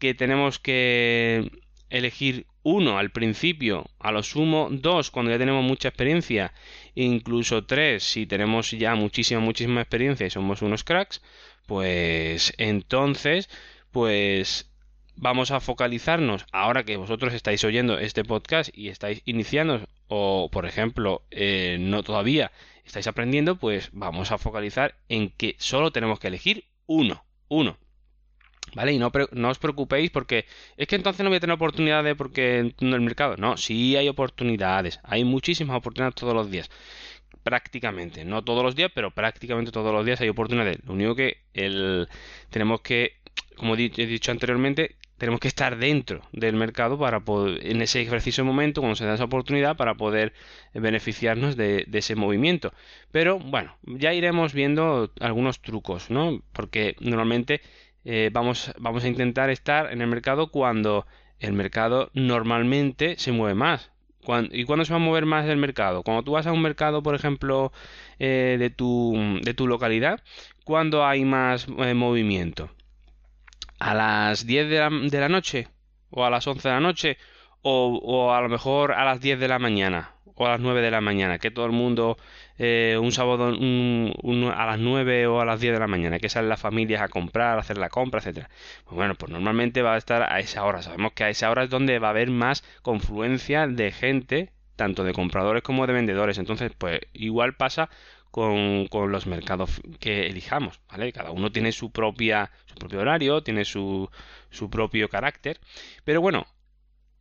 que 0.00 0.14
tenemos 0.14 0.58
que 0.58 1.48
elegir 1.90 2.46
uno 2.64 2.98
al 2.98 3.10
principio, 3.12 3.88
a 4.00 4.10
lo 4.10 4.24
sumo 4.24 4.68
dos 4.68 5.12
cuando 5.12 5.30
ya 5.30 5.38
tenemos 5.38 5.62
mucha 5.62 5.88
experiencia, 5.88 6.52
incluso 6.96 7.66
tres 7.66 8.02
si 8.02 8.26
tenemos 8.26 8.72
ya 8.72 8.96
muchísima, 8.96 9.40
muchísima 9.40 9.82
experiencia 9.82 10.26
y 10.26 10.30
somos 10.30 10.60
unos 10.60 10.82
cracks, 10.82 11.22
pues 11.66 12.52
entonces, 12.58 13.48
pues 13.92 14.73
vamos 15.16 15.50
a 15.50 15.60
focalizarnos, 15.60 16.46
ahora 16.52 16.84
que 16.84 16.96
vosotros 16.96 17.34
estáis 17.34 17.64
oyendo 17.64 17.98
este 17.98 18.24
podcast 18.24 18.70
y 18.76 18.88
estáis 18.88 19.22
iniciando, 19.24 19.86
o 20.08 20.48
por 20.50 20.66
ejemplo, 20.66 21.22
eh, 21.30 21.76
no 21.80 22.02
todavía 22.02 22.52
estáis 22.84 23.06
aprendiendo, 23.06 23.56
pues 23.56 23.90
vamos 23.92 24.32
a 24.32 24.38
focalizar 24.38 24.94
en 25.08 25.30
que 25.30 25.56
solo 25.58 25.90
tenemos 25.90 26.18
que 26.18 26.28
elegir 26.28 26.64
uno, 26.86 27.24
uno. 27.48 27.78
¿Vale? 28.74 28.92
Y 28.92 28.98
no, 28.98 29.12
no 29.32 29.50
os 29.50 29.58
preocupéis 29.58 30.10
porque 30.10 30.46
es 30.76 30.88
que 30.88 30.96
entonces 30.96 31.22
no 31.22 31.30
voy 31.30 31.36
a 31.36 31.40
tener 31.40 31.54
oportunidades 31.54 32.16
porque 32.16 32.58
en 32.58 32.92
el 32.92 33.00
mercado. 33.02 33.36
No, 33.36 33.56
sí 33.56 33.94
hay 33.94 34.08
oportunidades. 34.08 34.98
Hay 35.04 35.22
muchísimas 35.22 35.76
oportunidades 35.76 36.16
todos 36.16 36.34
los 36.34 36.50
días 36.50 36.70
prácticamente, 37.44 38.24
no 38.24 38.42
todos 38.42 38.64
los 38.64 38.74
días, 38.74 38.90
pero 38.92 39.10
prácticamente 39.12 39.70
todos 39.70 39.92
los 39.92 40.04
días 40.04 40.20
hay 40.20 40.30
oportunidades. 40.30 40.78
Lo 40.84 40.94
único 40.94 41.14
que 41.14 41.42
el, 41.52 42.08
tenemos 42.50 42.80
que, 42.80 43.18
como 43.56 43.74
he 43.74 43.88
dicho 43.88 44.32
anteriormente, 44.32 44.96
tenemos 45.18 45.40
que 45.40 45.48
estar 45.48 45.76
dentro 45.76 46.22
del 46.32 46.56
mercado 46.56 46.98
para 46.98 47.20
poder, 47.20 47.64
en 47.66 47.82
ese 47.82 48.04
preciso 48.06 48.44
momento, 48.44 48.80
cuando 48.80 48.96
se 48.96 49.06
da 49.06 49.14
esa 49.14 49.24
oportunidad, 49.24 49.76
para 49.76 49.94
poder 49.94 50.32
beneficiarnos 50.72 51.56
de, 51.56 51.86
ese 51.92 52.16
movimiento. 52.16 52.72
Pero 53.12 53.38
bueno, 53.38 53.76
ya 53.84 54.12
iremos 54.12 54.52
viendo 54.52 55.12
algunos 55.20 55.60
trucos, 55.60 56.10
¿no? 56.10 56.42
Porque 56.52 56.96
normalmente 57.00 57.60
eh, 58.04 58.30
vamos, 58.32 58.72
vamos 58.78 59.04
a 59.04 59.08
intentar 59.08 59.50
estar 59.50 59.92
en 59.92 60.00
el 60.02 60.08
mercado 60.08 60.50
cuando 60.50 61.06
el 61.38 61.52
mercado 61.52 62.10
normalmente 62.14 63.16
se 63.18 63.32
mueve 63.32 63.54
más. 63.54 63.90
¿Y 64.52 64.64
cuándo 64.64 64.84
se 64.84 64.92
va 64.92 64.96
a 64.96 65.00
mover 65.00 65.26
más 65.26 65.46
el 65.46 65.58
mercado? 65.58 66.02
Cuando 66.02 66.22
tú 66.22 66.32
vas 66.32 66.46
a 66.46 66.52
un 66.52 66.62
mercado, 66.62 67.02
por 67.02 67.14
ejemplo, 67.14 67.72
eh, 68.18 68.56
de, 68.58 68.70
tu, 68.70 69.14
de 69.42 69.52
tu 69.52 69.66
localidad, 69.66 70.22
¿cuándo 70.64 71.04
hay 71.04 71.24
más 71.24 71.66
eh, 71.78 71.92
movimiento? 71.94 72.70
¿A 73.84 73.92
las 73.92 74.46
10 74.46 74.70
de 74.70 75.20
la, 75.20 75.28
noche? 75.28 75.68
¿O 76.08 76.24
a 76.24 76.30
las 76.30 76.46
11 76.46 76.66
de 76.66 76.74
la 76.74 76.80
noche? 76.80 77.18
O, 77.60 78.00
o 78.02 78.32
a 78.32 78.40
lo 78.40 78.48
mejor 78.48 78.92
a 78.92 79.04
las 79.04 79.20
10 79.20 79.38
de 79.38 79.46
la 79.46 79.58
mañana? 79.58 80.12
¿O 80.36 80.46
a 80.46 80.52
las 80.52 80.60
9 80.60 80.80
de 80.80 80.90
la 80.90 81.02
mañana? 81.02 81.38
Que 81.38 81.50
todo 81.50 81.66
el 81.66 81.72
mundo 81.72 82.16
eh, 82.56 82.96
un 82.98 83.12
sábado 83.12 83.48
a 83.48 84.66
las 84.66 84.78
9 84.78 85.26
o 85.26 85.38
a 85.38 85.44
las 85.44 85.60
10 85.60 85.74
de 85.74 85.78
la 85.78 85.86
mañana, 85.86 86.18
que 86.18 86.30
salen 86.30 86.48
las 86.48 86.62
familias 86.62 87.02
a 87.02 87.08
comprar, 87.08 87.58
a 87.58 87.60
hacer 87.60 87.76
la 87.76 87.90
compra, 87.90 88.20
etcétera. 88.20 88.48
Pues 88.84 88.96
bueno, 88.96 89.16
pues 89.16 89.30
normalmente 89.30 89.82
va 89.82 89.92
a 89.92 89.98
estar 89.98 90.32
a 90.32 90.38
esa 90.40 90.64
hora. 90.64 90.80
Sabemos 90.80 91.12
que 91.12 91.24
a 91.24 91.28
esa 91.28 91.50
hora 91.50 91.64
es 91.64 91.68
donde 91.68 91.98
va 91.98 92.06
a 92.06 92.12
haber 92.12 92.30
más 92.30 92.64
confluencia 92.80 93.66
de 93.66 93.92
gente, 93.92 94.50
tanto 94.76 95.04
de 95.04 95.12
compradores 95.12 95.62
como 95.62 95.86
de 95.86 95.92
vendedores. 95.92 96.38
Entonces, 96.38 96.72
pues 96.78 97.00
igual 97.12 97.52
pasa 97.54 97.90
con, 98.34 99.12
los 99.12 99.26
mercados 99.26 99.80
que 100.00 100.26
elijamos, 100.26 100.80
¿vale? 100.90 101.12
Cada 101.12 101.30
uno 101.30 101.52
tiene 101.52 101.70
su 101.70 101.92
propia, 101.92 102.50
su 102.66 102.74
propio 102.74 102.98
horario, 102.98 103.44
tiene 103.44 103.64
su, 103.64 104.10
su 104.50 104.68
propio 104.68 105.08
carácter. 105.08 105.60
Pero 106.02 106.20
bueno, 106.20 106.44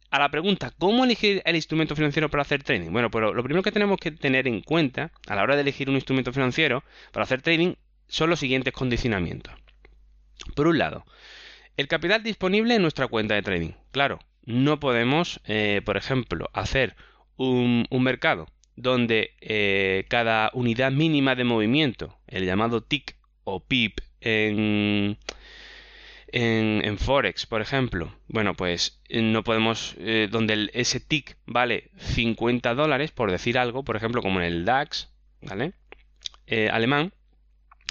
a 0.10 0.18
la 0.18 0.30
pregunta, 0.30 0.74
¿cómo 0.80 1.04
elegir 1.04 1.44
el 1.46 1.56
instrumento 1.56 1.96
financiero 1.96 2.30
para 2.30 2.42
hacer 2.42 2.64
trading? 2.64 2.90
Bueno, 2.92 3.12
pero 3.12 3.32
lo 3.32 3.44
primero 3.44 3.62
que 3.62 3.72
tenemos 3.72 4.00
que 4.00 4.10
tener 4.10 4.48
en 4.48 4.62
cuenta 4.62 5.12
a 5.28 5.36
la 5.36 5.44
hora 5.44 5.54
de 5.56 5.62
elegir 5.62 5.88
un 5.88 5.96
instrumento 5.96 6.34
financiero 6.34 6.84
para 7.12 7.26
hacer 7.26 7.44
trading 7.44 7.76
son 8.08 8.32
los 8.32 8.40
siguientes 8.40 8.74
condicionamientos. 8.74 9.54
Por 10.56 10.66
un 10.66 10.80
lado, 10.80 11.06
el 11.78 11.88
capital 11.88 12.24
disponible 12.24 12.74
en 12.74 12.82
nuestra 12.82 13.08
cuenta 13.08 13.36
de 13.36 13.44
trading. 13.44 13.74
Claro, 13.92 14.18
no 14.46 14.80
podemos, 14.80 15.42
eh, 15.46 15.84
por 15.86 15.96
ejemplo, 15.96 16.50
hacer 16.54 16.96
un, 17.38 17.88
mercado 18.02 18.48
donde 18.76 19.36
eh, 19.42 20.06
cada 20.10 20.50
unidad 20.54 20.92
mínima 20.92 21.36
de 21.36 21.44
movimiento, 21.44 22.18
el 22.28 22.46
llamado 22.46 22.82
TIC 22.82 23.16
o 23.44 23.64
PIP 23.64 24.00
en, 24.22 25.18
en, 26.28 26.98
Forex, 26.98 27.46
por 27.46 27.62
ejemplo, 27.62 28.16
bueno, 28.28 28.56
pues 28.56 29.02
eh, 29.10 29.22
no 29.22 29.44
podemos, 29.44 29.96
eh, 30.00 30.28
donde 30.32 30.70
ese 30.74 31.00
tick 31.00 31.38
vale 31.46 31.92
50 31.98 32.74
dólares, 32.74 33.12
por 33.12 33.32
decir 33.32 33.58
algo, 33.58 33.84
por 33.84 33.96
ejemplo, 33.96 34.22
como 34.22 34.40
en 34.40 34.46
el 34.46 34.66
DAX, 34.66 35.10
¿vale? 35.42 35.74
Alemán, 36.72 37.12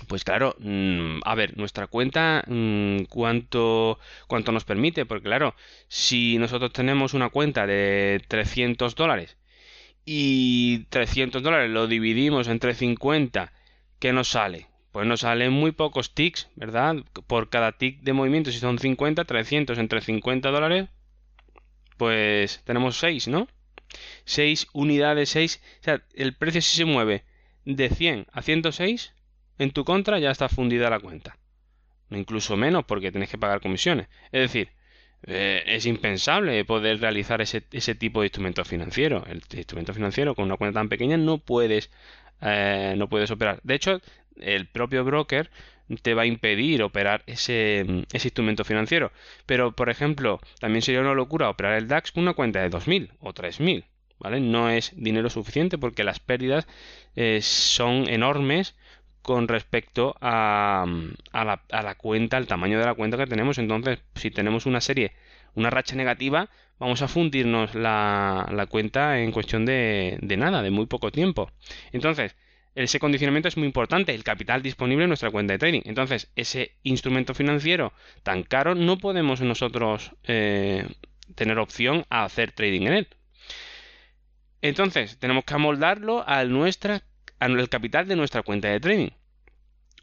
pues 0.07 0.25
claro, 0.25 0.55
mm, 0.59 1.21
a 1.25 1.35
ver, 1.35 1.57
nuestra 1.57 1.87
cuenta, 1.89 2.45
mm, 2.47 3.05
¿cuánto, 3.09 3.99
¿cuánto 4.29 4.53
nos 4.53 4.65
permite? 4.65 5.05
Porque 5.05 5.25
claro, 5.25 5.55
si 5.89 6.39
nosotros 6.39 6.73
tenemos 6.73 7.15
una 7.15 7.31
cuenta 7.31 7.67
de 7.67 8.23
300 8.29 8.95
dólares 8.95 9.37
y 10.05 10.85
300 10.91 11.43
dólares 11.43 11.71
lo 11.71 11.87
dividimos 11.87 12.49
entre 12.49 12.75
50, 12.75 13.53
¿qué 13.99 14.13
nos 14.13 14.29
sale? 14.29 14.69
pues 14.93 15.07
nos 15.07 15.21
salen 15.21 15.53
muy 15.53 15.73
pocos 15.73 16.15
ticks, 16.15 16.49
¿verdad? 16.55 16.97
Por 17.27 17.49
cada 17.49 17.73
tick 17.73 18.03
de 18.03 18.13
movimiento, 18.13 18.53
si 18.53 18.59
son 18.59 18.79
50, 18.79 19.25
300 19.25 19.79
entre 19.79 20.03
50 20.03 20.51
dólares, 20.51 20.89
pues 21.97 22.63
tenemos 22.65 22.99
6, 22.99 23.29
¿no? 23.29 23.49
6 24.25 24.69
unidades, 24.75 25.31
6. 25.31 25.63
O 25.81 25.85
sea, 25.85 26.03
el 26.15 26.35
precio 26.35 26.61
si 26.61 26.77
se 26.77 26.85
mueve 26.85 27.25
de 27.65 27.89
100 27.89 28.27
a 28.33 28.43
106, 28.43 29.15
en 29.59 29.71
tu 29.71 29.85
contra 29.85 30.19
ya 30.19 30.31
está 30.31 30.51
fundida 30.51 30.91
la 30.91 31.01
cuenta. 31.01 31.39
Incluso 32.11 32.59
menos 32.59 32.85
porque 32.85 33.11
tienes 33.11 33.31
que 33.31 33.39
pagar 33.39 33.63
comisiones. 33.63 34.09
Es 34.31 34.43
decir, 34.43 34.73
eh, 35.26 35.62
es 35.67 35.87
impensable 35.87 36.64
poder 36.64 37.00
realizar 37.00 37.41
ese, 37.41 37.62
ese, 37.73 37.95
tipo 37.95 38.21
de 38.21 38.26
instrumento 38.26 38.64
financiero. 38.64 39.25
El 39.29 39.43
instrumento 39.57 39.95
financiero 39.95 40.35
con 40.35 40.47
una 40.47 40.57
cuenta 40.57 40.81
tan 40.81 40.88
pequeña 40.88 41.17
no 41.17 41.38
puedes, 41.38 41.91
eh, 42.41 42.95
no 42.97 43.09
puedes 43.09 43.31
operar. 43.31 43.61
De 43.62 43.75
hecho, 43.75 44.00
el 44.41 44.67
propio 44.67 45.05
broker 45.05 45.50
te 46.02 46.14
va 46.14 46.23
a 46.23 46.26
impedir 46.26 46.83
operar 46.83 47.23
ese, 47.26 48.05
ese, 48.12 48.29
instrumento 48.29 48.64
financiero. 48.64 49.12
Pero, 49.47 49.73
por 49.73 49.91
ejemplo, 49.91 50.41
también 50.59 50.83
sería 50.83 51.00
una 51.00 51.14
locura 51.14 51.50
operar 51.50 51.75
el 51.75 51.88
DAX 51.88 52.12
con 52.12 52.23
una 52.23 52.35
cuenta 52.35 52.61
de 52.61 52.71
2.000 52.71 53.11
o 53.21 53.33
3.000. 53.33 53.85
¿Vale? 54.19 54.41
No 54.41 54.71
es 54.71 54.93
dinero 54.97 55.29
suficiente 55.31 55.79
porque 55.79 56.05
las 56.05 56.21
pérdidas 56.21 56.69
eh, 57.17 57.41
son 57.43 58.09
enormes 58.09 58.76
con 59.23 59.49
respecto 59.49 60.14
a, 60.21 60.85
la, 61.33 61.95
cuenta, 61.97 62.37
al 62.37 62.47
tamaño 62.47 62.79
de 62.79 62.87
la 62.87 62.95
cuenta 62.95 63.17
que 63.17 63.26
tenemos. 63.26 63.59
Entonces, 63.59 64.00
si 64.14 64.31
tenemos 64.31 64.67
una 64.67 64.81
serie, 64.81 65.12
una 65.55 65.71
racha 65.71 65.97
negativa, 65.97 66.49
vamos 66.79 67.02
a 67.02 67.09
fundirnos 67.09 67.75
la, 67.75 68.67
cuenta 68.69 69.21
en 69.21 69.33
cuestión 69.33 69.64
de, 69.64 70.19
de 70.21 70.37
nada, 70.37 70.62
de 70.62 70.71
muy 70.71 70.87
poco 70.87 71.11
tiempo. 71.11 71.50
Entonces, 71.93 72.37
ese 72.75 72.99
condicionamiento 72.99 73.49
es 73.49 73.57
muy 73.57 73.67
importante, 73.67 74.14
el 74.14 74.25
capital 74.25 74.62
disponible 74.62 75.05
en 75.05 75.11
nuestra 75.11 75.31
cuenta 75.31 75.52
de 75.52 75.59
trading. 75.59 75.83
Entonces, 75.85 76.31
ese 76.37 76.73
instrumento 76.83 77.35
financiero 77.35 77.93
tan 78.23 78.43
caro 78.43 78.75
no 78.75 78.99
podemos 78.99 79.41
nosotros 79.43 80.12
eh, 80.25 80.87
tener 81.35 81.59
opción 81.59 82.07
a 82.09 82.25
hacer 82.25 82.52
trading 82.52 82.83
en 82.83 82.93
él. 82.95 83.09
Entonces, 84.62 85.19
tenemos 85.19 85.45
que 85.45 85.55
amoldarlo 85.55 86.25
a 86.26 86.45
nuestra, 86.45 87.02
al 87.43 87.69
capital 87.69 88.07
de 88.07 88.17
nuestra 88.17 88.43
cuenta 88.43 88.69
de 88.69 88.81
trading. 88.81 89.11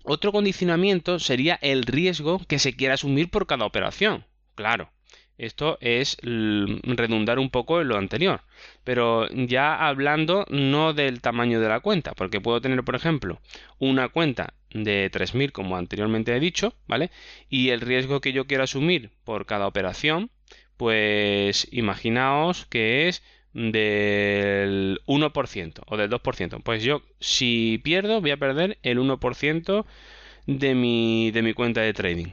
Otro 0.04 0.32
condicionamiento 0.32 1.20
sería 1.20 1.58
el 1.62 1.84
riesgo 1.84 2.40
que 2.48 2.60
se 2.60 2.76
quiera 2.76 2.96
asumir 2.96 3.30
por 3.30 3.48
cada 3.48 3.66
operación. 3.66 4.26
Claro, 4.56 4.92
esto 5.38 5.78
es 5.82 6.18
redundar 6.22 7.40
un 7.40 7.50
poco 7.50 7.80
en 7.80 7.88
lo 7.88 7.98
anterior. 7.98 8.42
Pero 8.84 9.30
ya 9.30 9.88
hablando 9.88 10.46
no 10.50 10.94
del 10.94 11.22
tamaño 11.22 11.62
de 11.62 11.70
la 11.70 11.80
cuenta, 11.80 12.14
porque 12.14 12.42
puedo 12.42 12.60
tener, 12.60 12.84
por 12.84 12.96
ejemplo, 12.96 13.40
una 13.78 14.10
cuenta 14.10 14.54
de 14.72 15.10
3.000, 15.10 15.52
como 15.52 15.78
anteriormente 15.78 16.36
he 16.36 16.40
dicho, 16.40 16.74
¿vale? 16.88 17.10
Y 17.50 17.70
el 17.70 17.82
riesgo 17.82 18.20
que 18.20 18.34
yo 18.34 18.48
quiero 18.48 18.64
asumir 18.64 19.12
por 19.24 19.46
cada 19.46 19.68
operación, 19.68 20.30
pues 20.76 21.68
imaginaos 21.72 22.66
que 22.66 23.08
es 23.08 23.24
del 23.54 25.02
1% 25.06 25.84
o 25.88 25.98
del 25.98 26.10
2%. 26.10 26.62
Pues 26.64 26.84
yo, 26.84 27.02
si 27.20 27.80
pierdo, 27.84 28.22
voy 28.22 28.32
a 28.32 28.38
perder 28.38 28.78
el 28.84 29.00
1% 29.00 29.86
de 30.46 30.76
mi, 30.76 31.32
de 31.32 31.42
mi 31.42 31.54
cuenta 31.54 31.82
de 31.82 31.94
trading. 31.94 32.32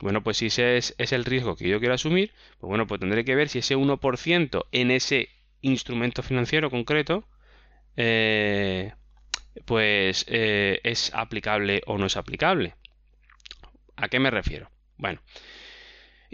Bueno, 0.00 0.22
pues 0.22 0.38
si 0.38 0.46
ese 0.46 0.76
es, 0.76 0.94
el 1.12 1.24
riesgo 1.24 1.56
que 1.56 1.68
yo 1.68 1.78
quiero 1.78 1.94
asumir, 1.94 2.32
pues 2.58 2.68
bueno, 2.68 2.86
pues 2.86 3.00
tendré 3.00 3.24
que 3.24 3.34
ver 3.34 3.48
si 3.48 3.60
ese 3.60 3.76
1% 3.76 4.66
en 4.72 4.90
ese 4.90 5.28
instrumento 5.62 6.22
financiero 6.22 6.70
concreto, 6.70 7.24
eh, 7.96 8.92
pues 9.64 10.26
eh, 10.28 10.80
es 10.82 11.14
aplicable 11.14 11.82
o 11.86 11.96
no 11.96 12.06
es 12.06 12.16
aplicable. 12.16 12.74
¿A 13.96 14.08
qué 14.08 14.18
me 14.18 14.30
refiero? 14.30 14.68
Bueno, 14.96 15.20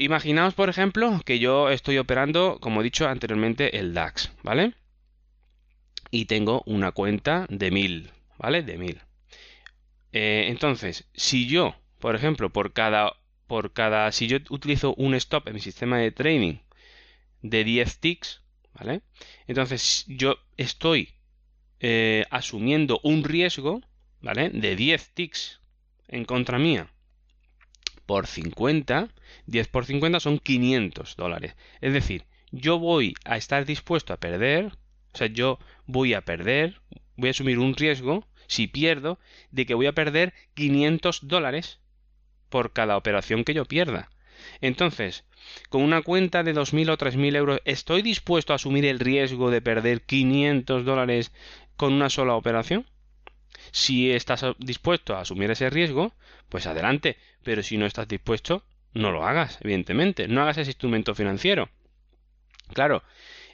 imaginaos, 0.04 0.54
por 0.54 0.69
ejemplo, 0.69 1.21
que 1.25 1.38
yo 1.38 1.71
estoy 1.71 1.99
operando, 1.99 2.59
como 2.61 2.80
he 2.80 2.85
dicho 2.85 3.07
anteriormente, 3.09 3.78
el 3.78 3.95
DAX, 3.95 4.33
¿vale? 4.42 4.75
Y 6.11 6.25
tengo 6.25 6.62
una 6.66 6.92
cuenta 6.92 7.47
de 7.49 7.71
1000, 7.71 8.11
¿vale? 8.38 8.62
De 8.62 8.78
1000. 8.78 9.00
Eh, 10.12 10.47
entonces, 10.49 11.09
si 11.14 11.47
yo, 11.47 11.76
por 11.99 12.16
ejemplo, 12.16 12.50
por 12.50 12.73
cada 12.73 13.14
por 13.47 13.73
cada, 13.73 14.12
si 14.12 14.28
yo 14.28 14.38
utilizo 14.50 14.95
un 14.95 15.12
stop 15.14 15.49
en 15.49 15.54
mi 15.54 15.61
sistema 15.61 15.99
de 15.99 16.12
trading 16.12 16.59
de 17.42 17.64
10 17.64 17.99
ticks, 17.99 18.42
¿vale? 18.75 19.02
Entonces 19.49 20.04
yo 20.07 20.37
estoy 20.57 21.09
eh, 21.80 22.26
asumiendo 22.30 23.00
un 23.02 23.25
riesgo, 23.25 23.83
¿vale? 24.21 24.50
De 24.50 24.76
10 24.76 25.14
ticks 25.14 25.61
en 26.07 26.25
contra 26.25 26.61
mía 26.61 26.92
por 28.11 28.26
50, 28.26 29.09
10 29.47 29.69
por 29.69 29.85
50 29.85 30.19
son 30.19 30.40
500 30.40 31.14
dólares. 31.14 31.55
Es 31.81 31.93
decir, 31.93 32.25
yo 32.50 32.81
voy 32.81 33.14
a 33.25 33.37
estar 33.37 33.64
dispuesto 33.64 34.12
a 34.12 34.17
perder, 34.17 34.73
o 35.14 35.17
sea, 35.17 35.29
yo 35.29 35.61
voy 35.87 36.14
a 36.14 36.23
perder, 36.23 36.81
voy 37.14 37.29
a 37.29 37.31
asumir 37.31 37.61
un 37.61 37.76
riesgo, 37.76 38.26
si 38.49 38.67
pierdo, 38.67 39.21
de 39.52 39.64
que 39.64 39.75
voy 39.75 39.87
a 39.87 39.93
perder 39.93 40.35
500 40.55 41.29
dólares 41.29 41.79
por 42.49 42.73
cada 42.73 42.97
operación 42.97 43.45
que 43.45 43.55
yo 43.55 43.64
pierda. 43.64 44.11
Entonces, 44.61 45.25
con 45.69 45.83
una 45.83 46.02
cuenta 46.02 46.43
de 46.43 46.52
2.000 46.52 46.90
o 46.90 46.99
3.000 46.99 47.37
euros, 47.37 47.61
¿estoy 47.64 48.02
dispuesto 48.02 48.52
a 48.52 48.57
asumir 48.57 48.87
el 48.87 48.99
riesgo 48.99 49.52
de 49.52 49.62
perder 49.62 50.02
500 50.02 50.85
dólares 50.85 51.31
con 51.76 51.93
una 51.93 52.11
sola 52.11 52.35
operación? 52.35 52.87
Si 53.71 54.11
estás 54.11 54.45
dispuesto 54.59 55.17
a 55.17 55.21
asumir 55.21 55.50
ese 55.50 55.71
riesgo, 55.71 56.14
pues 56.49 56.67
adelante, 56.67 57.17
pero 57.43 57.62
si 57.62 57.76
no 57.76 57.87
estás 57.87 58.09
dispuesto, 58.09 58.64
no 58.93 59.12
lo 59.12 59.25
hagas, 59.25 59.59
evidentemente, 59.62 60.29
no 60.29 60.43
hagas 60.43 60.59
ese 60.59 60.71
instrumento 60.71 61.14
financiero. 61.14 61.69
Claro, 62.73 63.02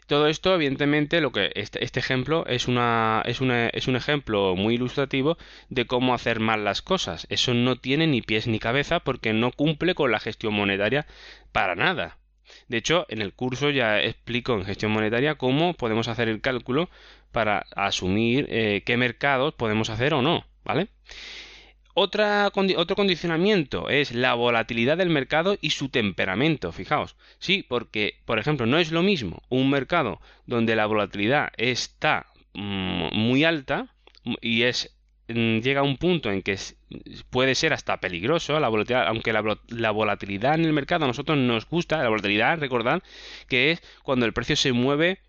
todo 0.06 0.28
esto, 0.28 0.54
evidentemente, 0.54 1.20
lo 1.20 1.32
que 1.32 1.50
este, 1.56 1.82
este 1.84 1.98
ejemplo 1.98 2.46
es, 2.46 2.68
una, 2.68 3.22
es, 3.24 3.40
una, 3.40 3.68
es 3.68 3.88
un 3.88 3.96
ejemplo 3.96 4.54
muy 4.54 4.74
ilustrativo 4.74 5.36
de 5.68 5.86
cómo 5.86 6.14
hacer 6.14 6.38
mal 6.38 6.64
las 6.64 6.80
cosas. 6.80 7.26
Eso 7.28 7.54
no 7.54 7.76
tiene 7.76 8.06
ni 8.06 8.22
pies 8.22 8.46
ni 8.46 8.60
cabeza 8.60 9.00
porque 9.00 9.32
no 9.32 9.50
cumple 9.50 9.96
con 9.96 10.12
la 10.12 10.20
gestión 10.20 10.54
monetaria 10.54 11.06
para 11.50 11.74
nada. 11.74 12.18
De 12.68 12.78
hecho, 12.78 13.06
en 13.08 13.22
el 13.22 13.32
curso 13.32 13.70
ya 13.70 14.00
explico 14.00 14.54
en 14.54 14.64
gestión 14.64 14.92
monetaria 14.92 15.36
cómo 15.36 15.74
podemos 15.74 16.08
hacer 16.08 16.28
el 16.28 16.40
cálculo 16.40 16.88
para 17.32 17.66
asumir 17.74 18.46
eh, 18.48 18.82
qué 18.86 18.96
mercados 18.96 19.54
podemos 19.54 19.90
hacer 19.90 20.14
o 20.14 20.22
no, 20.22 20.46
¿vale? 20.64 20.88
Otro 21.98 22.94
condicionamiento 22.94 23.88
es 23.88 24.12
la 24.12 24.34
volatilidad 24.34 24.98
del 24.98 25.08
mercado 25.08 25.56
y 25.62 25.70
su 25.70 25.88
temperamento, 25.88 26.70
fijaos. 26.70 27.16
Sí, 27.38 27.64
porque, 27.66 28.20
por 28.26 28.38
ejemplo, 28.38 28.66
no 28.66 28.78
es 28.78 28.92
lo 28.92 29.02
mismo 29.02 29.42
un 29.48 29.70
mercado 29.70 30.20
donde 30.44 30.76
la 30.76 30.84
volatilidad 30.84 31.52
está 31.56 32.26
mm, 32.52 33.14
muy 33.14 33.44
alta 33.44 33.94
y 34.42 34.64
es 34.64 34.95
llega 35.28 35.80
a 35.80 35.84
un 35.84 35.96
punto 35.96 36.30
en 36.30 36.42
que 36.42 36.56
puede 37.30 37.54
ser 37.54 37.72
hasta 37.72 37.98
peligroso 37.98 38.58
la 38.60 38.68
volatilidad, 38.68 39.08
aunque 39.08 39.32
la, 39.32 39.58
la, 39.68 39.90
volatilidad 39.90 40.54
en 40.54 40.64
el 40.64 40.72
mercado 40.72 41.04
a 41.04 41.08
nosotros 41.08 41.36
nos 41.36 41.68
gusta, 41.68 42.02
la 42.02 42.08
volatilidad, 42.08 42.58
recordad 42.58 43.02
que 43.48 43.72
es 43.72 43.82
cuando 44.02 44.26
el 44.26 44.32
precio 44.32 44.56
se 44.56 44.72
mueve 44.72 45.20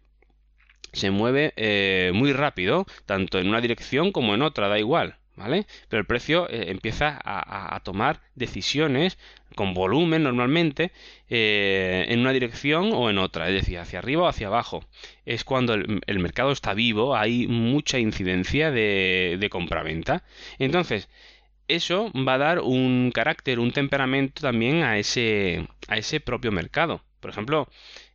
se 0.94 1.12
mueve 1.12 1.54
eh, 1.58 2.12
muy 2.13 2.34
rápido, 2.34 2.86
tanto 3.06 3.39
en 3.39 3.50
una 3.50 3.62
dirección 3.62 4.12
como 4.12 4.34
en 4.34 4.42
otra, 4.42 4.68
da 4.68 4.80
igual. 4.80 5.18
¿Vale? 5.38 5.67
Pero 5.88 6.01
el 6.01 6.08
precio 6.08 6.50
eh, 6.50 6.72
empieza 6.72 7.20
a, 7.24 7.79
tomar 7.84 8.22
decisiones 8.34 9.20
con 9.56 9.75
volumen 9.75 10.24
normalmente 10.24 10.91
eh, 11.29 12.06
en 12.10 12.22
una 12.22 12.34
dirección 12.34 12.91
o 12.91 13.10
en 13.12 13.20
otra, 13.20 13.48
es 13.48 13.53
decir, 13.53 13.77
hacia 13.77 14.00
arriba 14.00 14.24
o 14.24 14.27
hacia 14.27 14.48
abajo. 14.48 14.84
Es 15.25 15.44
cuando 15.44 15.75
el, 15.75 16.20
mercado 16.20 16.51
está 16.51 16.74
vivo, 16.74 17.15
hay 17.15 17.48
mucha 17.48 18.00
incidencia 18.00 18.72
de, 18.72 19.38
de 19.39 19.50
compraventa. 19.51 20.24
Entonces, 20.58 21.08
eso 21.67 22.12
va 22.13 22.36
a 22.36 22.38
dar 22.39 22.60
un 22.60 23.12
carácter, 23.13 23.60
un 23.60 23.72
temperamento 23.72 24.41
también 24.41 24.84
a 24.84 24.98
ese, 24.98 25.67
a 25.88 25.98
ese 25.98 26.20
propio 26.20 26.51
mercado. 26.51 27.03
Por 27.20 27.29
ejemplo, 27.29 27.67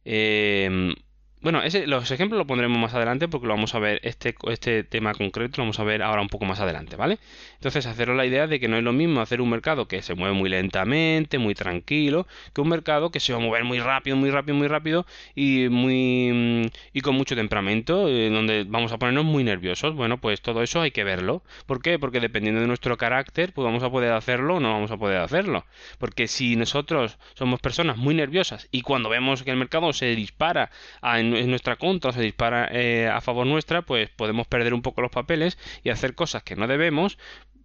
eh, 0.05 0.95
bueno, 1.43 1.63
ese, 1.63 1.87
los 1.87 2.11
ejemplos 2.11 2.39
los 2.39 2.47
pondremos 2.47 2.79
más 2.79 2.95
adelante 2.95 3.29
porque 3.29 3.47
lo 3.47 3.55
vamos 3.55 3.75
a 3.75 3.79
ver, 3.79 4.01
este, 4.05 4.35
este 4.49 4.85
tema 4.85 5.13
concreto 5.15 5.59
lo 5.59 5.65
vamos 5.65 5.81
a 5.81 5.85
ver 5.85 6.03
ahora 6.03 6.23
un 6.23 6.29
poco 6.29 6.45
más 6.45 6.61
adelante, 6.61 6.97
¿vale? 6.97 7.19
Entonces, 7.55 7.87
haceros 7.87 8.17
la 8.17 8.27
idea 8.27 8.47
de 8.47 8.61
que 8.61 8.69
no 8.69 8.77
es 8.77 8.83
lo 8.83 8.93
mismo 8.93 9.21
hacer 9.21 9.41
un 9.41 9.51
mercado 9.51 9.87
que 9.87 10.03
se 10.03 10.15
mueve 10.15 10.35
muy 10.35 10.49
lentamente, 10.49 11.39
muy 11.39 11.55
tranquilo, 11.55 12.27
que 12.55 12.61
un 12.61 12.69
mercado 12.69 13.11
que 13.11 13.21
se 13.21 13.33
va 13.33 13.39
a 13.39 13.43
mover 13.43 13.65
muy 13.65 13.81
rápido, 13.81 14.17
muy 14.17 14.31
rápido, 14.31 14.57
muy 14.57 14.69
rápido 14.69 15.07
y 15.35 15.69
muy 15.69 16.71
y 16.93 17.01
con 17.01 17.15
mucho 17.15 17.35
temperamento, 17.35 18.09
eh, 18.09 18.31
donde 18.31 18.65
vamos 18.65 18.93
a 18.93 18.99
ponernos 18.99 19.25
muy 19.25 19.45
nerviosos. 19.45 19.95
Bueno, 19.95 20.19
pues 20.19 20.43
todo 20.43 20.63
eso 20.63 20.81
hay 20.81 20.91
que 20.91 21.05
verlo. 21.05 21.43
¿Por 21.67 21.83
qué? 21.83 21.99
Porque 21.99 22.21
dependiendo 22.21 22.61
de 22.61 22.67
nuestro 22.67 22.97
carácter, 22.97 23.53
pues 23.53 23.65
vamos 23.65 23.83
a 23.83 23.91
poder 23.91 24.13
hacerlo 24.13 24.57
o 24.57 24.61
no 24.61 24.73
vamos 24.73 24.91
a 24.91 24.97
poder 24.97 25.19
hacerlo. 25.19 25.65
Porque 25.99 26.29
si 26.29 26.57
nosotros 26.57 27.19
somos 27.35 27.61
personas 27.61 27.97
muy 27.97 28.15
nerviosas 28.15 28.69
y 28.71 28.83
cuando 28.83 29.09
vemos 29.09 29.43
que 29.43 29.51
el 29.51 29.57
mercado 29.57 29.93
se 29.93 30.15
dispara 30.15 30.71
a, 31.01 31.21
en 31.21 31.32
nuestra 31.33 31.77
contra, 31.77 32.13
se 32.13 32.21
dispara 32.21 32.69
eh, 32.73 33.09
a 33.09 33.21
favor 33.21 33.47
nuestra, 33.47 33.83
pues 33.83 34.11
podemos 34.11 34.47
perder 34.47 34.75
un 34.75 34.83
poco 34.83 35.03
los 35.03 35.11
papeles 35.11 35.59
y 35.83 35.91
hacer 35.91 36.15
cosas 36.15 36.43
que 36.43 36.57
no 36.57 36.67
debemos, 36.67 37.19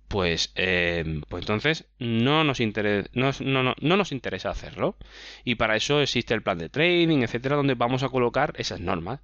pues, 0.07 0.53
eh, 0.55 1.21
pues 1.27 1.43
entonces 1.43 1.85
no 1.99 2.43
nos, 2.43 2.59
interesa, 2.59 3.09
no, 3.13 3.31
no, 3.41 3.75
no, 3.79 3.97
nos 3.97 4.11
interesa 4.11 4.49
hacerlo. 4.49 4.95
Y 5.43 5.55
para 5.55 5.75
eso 5.75 6.01
existe 6.01 6.33
el 6.33 6.41
plan 6.41 6.57
de 6.57 6.69
trading, 6.69 7.23
etcétera, 7.23 7.57
donde 7.57 7.75
vamos 7.75 8.03
a 8.03 8.09
colocar 8.09 8.53
esas 8.57 8.79
normas. 8.79 9.19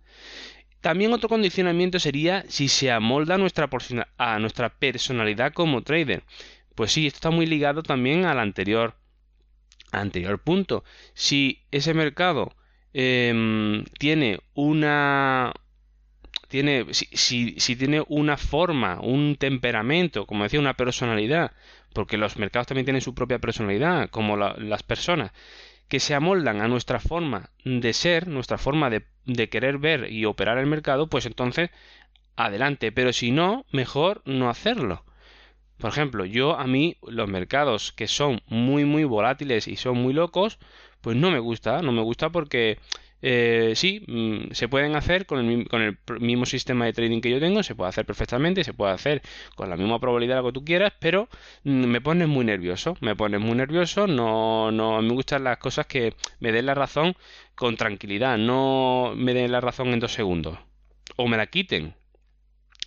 También 0.82 1.14
otro 1.14 1.30
condicionamiento 1.30 2.00
sería 2.00 2.44
si 2.50 2.68
se 2.68 2.92
amolda 2.92 3.38
nuestra 3.38 3.70
a 4.18 4.40
nuestra 4.40 4.70
personalidad 4.70 5.54
como 5.54 5.82
trader. 5.82 6.24
Pues 6.76 6.92
sí, 6.92 7.08
esto 7.08 7.18
está 7.18 7.30
muy 7.30 7.46
ligado 7.46 7.84
también 7.84 8.26
al 8.26 8.40
anterior, 8.40 8.96
anterior 9.92 10.40
punto. 10.44 10.84
Si 11.14 11.64
ese 11.72 11.94
mercado 11.94 12.54
Em, 12.94 13.86
tiene 14.00 14.40
una 14.54 15.52
tiene 16.48 16.86
si, 16.94 17.56
si, 17.60 17.76
tiene 17.76 18.04
una 18.08 18.38
forma 18.38 19.00
un 19.02 19.36
temperamento 19.36 20.28
como 20.28 20.44
decía 20.44 20.60
una 20.60 20.76
personalidad 20.76 21.52
porque 21.94 22.18
los 22.18 22.38
mercados 22.38 22.68
también 22.68 22.86
tienen 22.86 23.02
su 23.02 23.16
propia 23.16 23.40
personalidad 23.40 24.10
como 24.12 24.38
las 24.38 24.84
personas 24.84 25.32
que 25.88 26.00
se 26.00 26.14
amoldan 26.14 26.62
a 26.62 26.68
nuestra 26.68 27.00
forma 27.00 27.50
de 27.66 27.94
ser 27.94 28.28
nuestra 28.28 28.60
forma 28.60 28.92
de, 28.92 29.06
de 29.26 29.50
querer 29.50 29.80
ver 29.80 30.12
y 30.12 30.26
operar 30.26 30.60
el 30.60 30.68
mercado 30.68 31.08
pues 31.08 31.26
entonces 31.26 31.72
adelante. 32.36 32.92
Pero 32.92 33.14
si 33.14 33.32
no 33.32 33.66
mejor 33.72 34.22
no 34.26 34.50
hacerlo. 34.50 35.04
Por 35.78 35.90
ejemplo, 35.90 36.26
yo 36.26 36.58
a 36.58 36.66
mí 36.66 36.98
los 37.08 37.28
mercados 37.28 37.92
que 37.92 38.08
son 38.08 38.42
muy 38.48 38.86
muy 38.86 39.04
volátiles 39.04 39.68
y 39.68 39.76
son 39.76 39.98
muy 39.98 40.14
locos, 40.14 40.60
pues 41.03 41.17
no 41.17 41.29
me 41.31 41.39
gusta, 41.39 41.81
no 41.81 41.91
me 41.91 42.01
gusta 42.01 42.31
porque 42.31 42.79
eh, 43.22 43.74
sí, 43.75 44.03
mm, 44.07 44.53
se 44.53 44.69
pueden 44.69 44.95
hacer 44.95 45.25
con 45.25 45.39
el, 45.39 45.67
con 45.67 45.81
el, 45.81 45.98
mismo 46.22 46.45
sistema 46.45 46.86
de 46.86 46.93
trading 46.93 47.22
que 47.22 47.29
yo 47.29 47.39
tengo, 47.41 47.62
se 47.62 47.75
puede 47.75 47.89
hacer 47.89 48.05
perfectamente, 48.05 48.63
se 48.63 48.74
puede 48.74 48.93
hacer 48.93 49.22
con 49.55 49.69
la 49.69 49.75
misma 49.77 50.00
probabilidad 50.00 50.38
lo 50.38 50.45
que 50.48 50.53
tú 50.53 50.65
quieras, 50.65 50.93
pero 51.00 51.27
mm, 51.65 51.86
me 51.86 52.01
pones 52.01 52.27
muy 52.29 52.45
nervioso, 52.45 52.95
me 53.01 53.15
pones 53.15 53.41
muy 53.41 53.55
nervioso, 53.55 54.07
no, 54.07 54.72
no 54.72 55.01
me 55.01 55.13
gustan 55.13 55.43
las 55.43 55.57
cosas 55.57 55.88
que 55.88 56.15
me 56.39 56.53
den 56.53 56.65
la 56.67 56.74
razón 56.74 57.15
con 57.55 57.75
tranquilidad, 57.77 58.38
no 58.38 59.13
me 59.15 59.33
den 59.33 59.51
la 59.51 59.62
razón 59.62 59.89
en 59.89 60.00
dos 60.00 60.13
segundos, 60.13 60.57
o 61.17 61.27
me 61.27 61.38
la 61.38 61.48
quiten, 61.48 61.95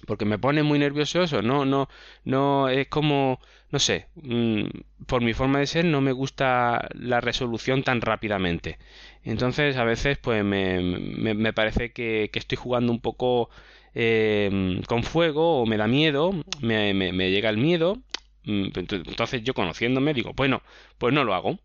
porque 0.07 0.25
me 0.25 0.39
pone 0.39 0.63
muy 0.63 0.79
nervioso 0.79 1.23
eso, 1.23 1.43
no, 1.43 1.65
no, 1.65 1.89
no, 2.25 2.69
es 2.69 2.89
como, 2.89 3.41
no 3.71 3.79
sé, 3.79 4.07
mm, 4.17 4.65
por 5.07 5.23
mi 5.23 5.33
forma 5.35 5.59
de 5.61 5.67
ser 5.67 5.85
no 5.85 6.01
me 6.01 6.13
gusta 6.13 6.89
la 6.95 7.21
resolución 7.21 7.83
tan 7.83 8.01
rápidamente. 8.01 8.79
Entonces 9.25 9.77
a 9.77 9.85
veces 9.85 10.19
pues 10.19 10.45
me, 10.45 10.81
me, 10.81 11.53
parece 11.53 11.93
que, 11.93 12.31
que, 12.33 12.39
estoy 12.39 12.57
jugando 12.57 12.93
un 12.93 13.01
poco 13.01 13.51
eh, 13.95 14.81
con 14.87 15.03
fuego 15.03 15.63
o 15.63 15.67
me 15.67 15.77
da 15.77 15.87
miedo, 15.89 16.33
me, 16.61 16.95
me 16.95 17.31
llega 17.31 17.51
el 17.51 17.59
miedo. 17.59 17.99
Mm, 18.45 18.69
entonces 18.77 19.43
yo 19.43 19.55
conociéndome 19.55 20.15
digo, 20.15 20.33
bueno, 20.35 20.63
pues 20.99 21.13
no 21.13 21.25
lo 21.25 21.35
hago. 21.35 21.59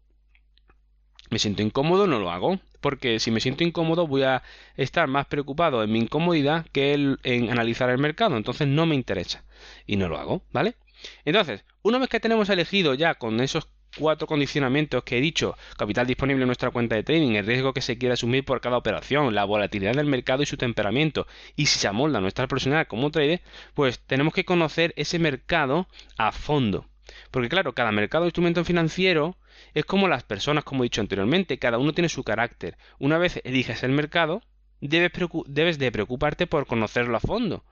Me 1.31 1.39
siento 1.39 1.63
incómodo, 1.63 2.05
no 2.05 2.19
lo 2.19 2.29
hago 2.29 2.59
porque 2.81 3.19
si 3.19 3.31
me 3.31 3.39
siento 3.39 3.63
incómodo 3.63 4.05
voy 4.07 4.23
a 4.23 4.43
estar 4.75 5.07
más 5.07 5.27
preocupado 5.27 5.83
en 5.83 5.91
mi 5.91 5.99
incomodidad 5.99 6.65
que 6.73 6.93
en 7.23 7.49
analizar 7.49 7.89
el 7.89 7.99
mercado, 7.99 8.35
entonces 8.35 8.67
no 8.67 8.85
me 8.85 8.95
interesa 8.95 9.43
y 9.87 9.95
no 9.95 10.09
lo 10.09 10.17
hago, 10.17 10.41
¿vale? 10.51 10.75
Entonces, 11.23 11.63
una 11.83 11.99
vez 11.99 12.09
que 12.09 12.19
tenemos 12.19 12.49
elegido 12.49 12.95
ya 12.95 13.15
con 13.15 13.39
esos 13.39 13.67
cuatro 13.97 14.27
condicionamientos 14.27 15.03
que 15.03 15.17
he 15.17 15.21
dicho, 15.21 15.55
capital 15.77 16.07
disponible 16.07 16.43
en 16.43 16.47
nuestra 16.47 16.71
cuenta 16.71 16.95
de 16.95 17.03
trading, 17.03 17.35
el 17.35 17.45
riesgo 17.45 17.73
que 17.73 17.81
se 17.81 17.97
quiere 17.97 18.13
asumir 18.13 18.43
por 18.43 18.61
cada 18.61 18.77
operación, 18.77 19.35
la 19.35 19.45
volatilidad 19.45 19.93
del 19.93 20.07
mercado 20.07 20.43
y 20.43 20.45
su 20.45 20.57
temperamento, 20.57 21.27
y 21.55 21.67
si 21.67 21.79
se 21.79 21.87
amolda 21.87 22.21
nuestra 22.21 22.47
personalidad 22.47 22.87
como 22.87 23.11
trader, 23.11 23.41
pues 23.73 23.99
tenemos 23.99 24.33
que 24.33 24.45
conocer 24.45 24.93
ese 24.95 25.19
mercado 25.19 25.87
a 26.17 26.31
fondo. 26.31 26.85
Porque 27.31 27.49
claro, 27.49 27.73
cada 27.73 27.91
mercado 27.91 28.23
de 28.23 28.29
instrumento 28.29 28.63
financiero 28.63 29.35
es 29.73 29.85
como 29.85 30.07
las 30.07 30.23
personas, 30.23 30.63
como 30.63 30.83
he 30.83 30.85
dicho 30.85 31.01
anteriormente, 31.01 31.59
cada 31.59 31.77
uno 31.77 31.93
tiene 31.93 32.09
su 32.09 32.23
carácter. 32.23 32.77
Una 32.99 33.17
vez 33.17 33.41
eliges 33.43 33.83
el 33.83 33.91
mercado, 33.91 34.41
debes, 34.81 35.77
de 35.77 35.91
preocuparte 35.91 36.47
por 36.47 36.65
conocerlo 36.65 37.15
a 37.15 37.19
fondo. 37.19 37.63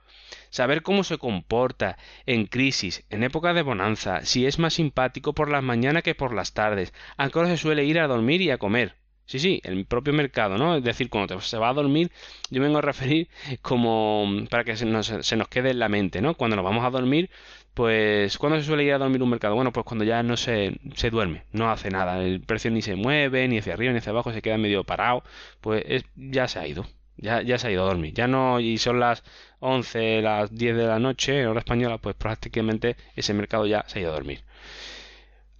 Saber 0.49 0.82
cómo 0.84 1.04
se 1.04 1.17
comporta 1.17 1.97
en 2.25 2.45
crisis, 2.45 3.04
en 3.10 3.23
época 3.23 3.54
de 3.54 3.63
bonanza, 3.63 4.25
si 4.25 4.45
es 4.45 4.60
más 4.60 4.75
simpático 4.75 5.34
por 5.34 5.49
las 5.49 5.63
mañanas 5.63 6.04
que 6.04 6.15
por 6.15 6.34
las 6.34 6.54
tardes, 6.54 6.93
a 7.17 7.30
qué 7.30 7.45
se 7.45 7.58
suele 7.58 7.86
ir 7.86 7.99
a 7.99 8.08
dormir 8.08 8.41
y 8.41 8.52
a 8.52 8.58
comer. 8.58 8.95
Sí, 9.25 9.38
sí, 9.38 9.62
el 9.63 9.86
propio 9.86 10.12
mercado, 10.12 10.58
¿no? 10.58 10.75
Es 10.75 10.84
decir, 10.84 11.08
cuando 11.08 11.39
se 11.39 11.58
va 11.60 11.69
a 11.69 11.73
dormir, 11.73 12.12
yo 12.49 12.63
vengo 12.63 12.80
a 12.80 12.82
referir 12.82 13.30
como 13.62 14.28
para 14.49 14.63
que 14.63 14.75
se 14.75 14.86
nos, 14.86 15.06
se 15.06 15.36
nos 15.36 15.47
quede 15.47 15.69
en 15.69 15.78
la 15.78 15.88
mente, 15.88 16.19
¿no? 16.19 16.34
Cuando 16.34 16.56
nos 16.56 16.65
vamos 16.65 16.84
a 16.84 16.89
dormir, 16.89 17.30
pues, 17.79 18.37
¿cuándo 18.37 18.59
se 18.59 18.65
suele 18.65 18.83
ir 18.83 18.91
a 18.91 18.97
dormir 18.97 19.23
un 19.23 19.29
mercado? 19.29 19.55
Bueno, 19.55 19.71
pues 19.71 19.85
cuando 19.85 20.03
ya 20.03 20.21
no 20.21 20.35
se, 20.35 20.77
se 20.95 21.09
duerme, 21.09 21.45
no 21.53 21.71
hace 21.71 21.89
nada, 21.89 22.21
el 22.21 22.41
precio 22.41 22.69
ni 22.71 22.81
se 22.81 22.97
mueve, 22.97 23.47
ni 23.47 23.57
hacia 23.57 23.71
arriba, 23.71 23.93
ni 23.93 23.99
hacia 23.99 24.09
abajo, 24.09 24.33
se 24.33 24.41
queda 24.41 24.57
medio 24.57 24.83
parado, 24.83 25.23
pues 25.61 25.85
ya 26.17 26.49
se 26.49 26.59
ha 26.59 26.67
ido, 26.67 26.85
ya, 27.15 27.41
ya 27.41 27.57
se 27.57 27.69
ha 27.69 27.71
ido 27.71 27.83
a 27.83 27.87
dormir, 27.87 28.13
ya 28.13 28.27
no, 28.27 28.59
y 28.59 28.79
son 28.79 28.99
las 28.99 29.23
11, 29.59 30.21
las 30.21 30.53
10 30.53 30.75
de 30.75 30.87
la 30.87 30.99
noche, 30.99 31.39
en 31.39 31.47
hora 31.47 31.59
española, 31.59 31.99
pues 31.99 32.17
prácticamente 32.17 32.97
ese 33.15 33.33
mercado 33.33 33.65
ya 33.65 33.85
se 33.87 33.99
ha 33.99 34.01
ido 34.01 34.11
a 34.11 34.15
dormir. 34.15 34.43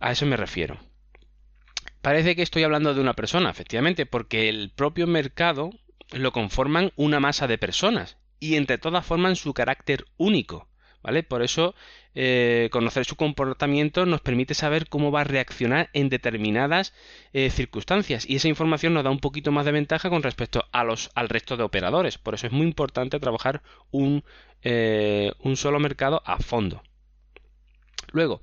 A 0.02 0.12
eso 0.12 0.26
me 0.26 0.36
refiero. 0.36 0.78
Parece 2.02 2.36
que 2.36 2.42
estoy 2.42 2.64
hablando 2.64 2.94
de 2.94 3.00
una 3.00 3.14
persona, 3.14 3.50
efectivamente, 3.50 4.06
porque 4.06 4.50
el 4.50 4.72
propio 4.76 5.08
mercado 5.08 5.70
lo 6.12 6.34
conforman 6.34 6.92
una 6.98 7.22
masa 7.22 7.48
de 7.48 7.58
personas 7.58 8.18
y 8.42 8.58
entre 8.58 8.78
todas 8.78 9.06
forman 9.06 9.38
su 9.38 9.54
carácter 9.54 10.04
único. 10.18 10.69
Por 11.28 11.42
eso 11.42 11.76
eh, 12.16 12.70
conocer 12.72 13.06
su 13.06 13.16
comportamiento 13.16 14.06
nos 14.06 14.22
permite 14.22 14.54
saber 14.54 14.88
cómo 14.88 15.12
va 15.12 15.22
a 15.22 15.24
reaccionar 15.26 15.90
en 15.94 16.10
determinadas 16.10 16.94
eh, 17.34 17.50
circunstancias 17.50 18.30
y 18.30 18.36
esa 18.36 18.48
información 18.48 18.94
nos 18.94 19.04
da 19.04 19.10
un 19.10 19.20
poquito 19.20 19.52
más 19.52 19.66
de 19.66 19.72
ventaja 19.72 20.10
con 20.10 20.24
respecto 20.24 20.66
a 20.72 20.84
los, 20.84 21.12
al 21.16 21.30
resto 21.30 21.58
de 21.58 21.64
operadores. 21.64 22.18
Por 22.18 22.34
eso 22.34 22.48
es 22.48 22.54
muy 22.54 22.66
importante 22.66 23.20
trabajar 23.20 23.62
un, 23.92 24.24
eh, 24.64 25.32
un 25.40 25.56
solo 25.56 25.80
mercado 25.80 26.22
a 26.26 26.38
fondo. 26.38 26.82
Luego, 28.12 28.40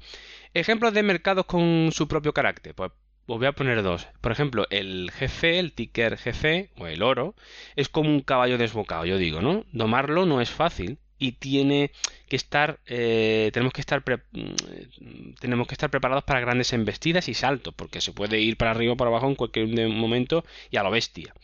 ejemplos 0.54 0.92
de 0.92 1.02
mercados 1.02 1.46
con 1.46 1.90
su 1.92 2.06
propio 2.08 2.32
carácter. 2.32 2.74
Pues 2.74 2.92
os 3.26 3.38
voy 3.38 3.46
a 3.46 3.52
poner 3.52 3.82
dos. 3.82 4.06
Por 4.20 4.32
ejemplo, 4.32 4.66
el 4.70 5.10
GC, 5.10 5.58
el 5.58 5.72
ticker 5.72 6.16
GC 6.16 6.70
o 6.78 6.86
el 6.86 7.02
oro, 7.02 7.34
es 7.74 7.88
como 7.88 8.10
un 8.10 8.20
caballo 8.20 8.58
desbocado, 8.58 9.04
yo 9.04 9.18
digo, 9.18 9.42
¿no? 9.42 9.64
Domarlo 9.72 10.26
no 10.26 10.40
es 10.40 10.50
fácil 10.50 10.98
y 11.18 11.32
tiene 11.32 11.90
que 12.28 12.36
estar 12.36 12.78
eh, 12.86 13.50
tenemos 13.52 13.72
que 13.72 13.80
estar 13.80 14.02
mm, 14.02 15.32
tenemos 15.40 15.66
que 15.66 15.74
estar 15.74 15.90
preparados 15.90 16.24
para 16.24 16.40
grandes 16.40 16.72
embestidas 16.72 17.28
y 17.28 17.34
saltos 17.34 17.74
porque 17.74 18.00
se 18.00 18.12
puede 18.12 18.40
ir 18.40 18.56
para 18.56 18.72
arriba 18.72 18.94
o 18.94 18.96
para 18.96 19.10
abajo 19.10 19.28
en 19.28 19.34
cualquier 19.34 19.66
momento 19.88 20.44
y 20.70 20.76
a 20.76 20.82
lo 20.82 20.90
bestia. 20.90 21.34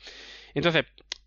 Entonces 0.55 0.85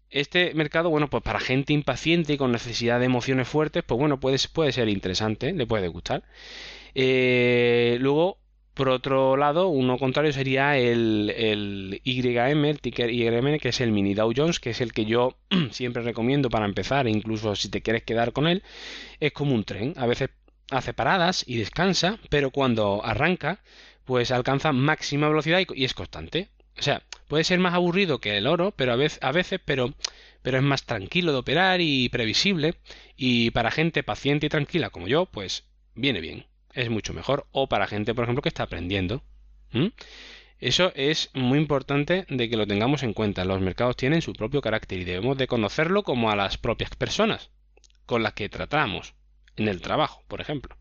este 0.09 0.53
mercado 0.53 0.89
bueno 0.89 1.09
pues 1.09 1.23
para 1.23 1.39
gente 1.39 1.73
impaciente 1.73 2.33
y 2.33 2.37
con 2.37 2.51
necesidad 2.51 2.99
de 2.99 3.05
emociones 3.05 3.47
fuertes 3.47 3.83
pues 3.83 3.99
bueno 3.99 4.19
puede, 4.19 4.37
puede 4.53 4.71
ser 4.71 4.89
interesante 4.89 5.53
le 5.53 5.65
puede 5.65 5.87
gustar. 5.87 6.23
Eh, 6.93 7.97
luego 7.99 8.37
Por 8.75 8.89
otro 8.89 9.37
lado, 9.37 9.69
uno 9.69 9.97
contrario 9.97 10.33
sería 10.33 10.77
el, 10.77 11.33
el 11.37 12.01
YM, 12.03 12.65
el 12.65 12.81
ticker 12.81 13.09
YM, 13.09 13.57
que 13.57 13.69
es 13.69 13.79
el 13.79 13.93
mini 13.93 14.13
Dow 14.13 14.33
Jones, 14.35 14.59
que 14.59 14.71
es 14.71 14.81
el 14.81 14.91
que 14.91 15.05
yo 15.05 15.37
siempre 15.71 16.03
recomiendo 16.03 16.49
para 16.49 16.65
empezar, 16.65 17.07
e 17.07 17.09
incluso 17.09 17.55
si 17.55 17.69
te 17.69 17.81
quieres 17.81 18.03
quedar 18.03 18.33
con 18.33 18.47
él, 18.47 18.63
es 19.21 19.31
como 19.31 19.55
un 19.55 19.63
tren. 19.63 19.93
A 19.95 20.05
veces 20.07 20.29
hace 20.71 20.93
paradas 20.93 21.45
y 21.47 21.55
descansa, 21.55 22.19
pero 22.29 22.51
cuando 22.51 23.01
arranca, 23.05 23.61
pues 24.03 24.31
alcanza 24.31 24.73
máxima 24.73 25.29
velocidad 25.29 25.61
y, 25.73 25.85
es 25.85 25.93
constante. 25.93 26.49
O 26.77 26.81
sea, 26.81 27.01
puede 27.29 27.45
ser 27.45 27.59
más 27.59 27.75
aburrido 27.75 28.19
que 28.19 28.37
el 28.37 28.45
oro, 28.45 28.73
pero 28.75 28.91
a 28.91 28.97
veces, 28.97 29.19
a 29.21 29.31
veces 29.31 29.61
pero 29.63 29.93
es 30.43 30.63
más 30.63 30.83
tranquilo 30.83 31.31
de 31.31 31.37
operar 31.37 31.79
y 31.79 32.09
previsible. 32.09 32.75
Y 33.15 33.51
para 33.51 33.71
gente 33.71 34.03
paciente 34.03 34.47
y 34.47 34.49
tranquila 34.49 34.89
como 34.89 35.07
yo, 35.07 35.27
pues 35.27 35.63
viene 35.95 36.19
bien 36.19 36.45
es 36.75 36.89
mucho 36.89 37.13
mejor. 37.13 37.47
O 37.51 37.67
para 37.67 37.87
gente, 37.87 38.13
por 38.13 38.25
ejemplo, 38.25 38.41
que 38.41 38.49
está 38.49 38.63
aprendiendo. 38.63 39.23
Eso 40.59 40.91
es 40.95 41.31
muy 41.33 41.57
importante 41.57 42.25
de 42.29 42.49
que 42.49 42.57
lo 42.57 42.67
tengamos 42.67 43.03
en 43.03 43.13
cuenta. 43.13 43.43
Los 43.45 43.61
mercados 43.61 43.97
tienen 43.97 44.21
su 44.21 44.33
propio 44.33 44.61
carácter 44.61 44.99
y 44.99 45.03
debemos 45.03 45.37
de 45.37 45.47
conocerlo 45.47 46.03
como 46.03 46.31
a 46.31 46.35
las 46.35 46.57
propias 46.57 46.91
personas 46.91 47.51
con 48.05 48.23
las 48.23 48.33
que 48.33 48.49
tratamos 48.49 49.15
en 49.55 49.67
el 49.67 49.81
trabajo, 49.81 50.23
por 50.27 50.41
ejemplo. 50.41 50.77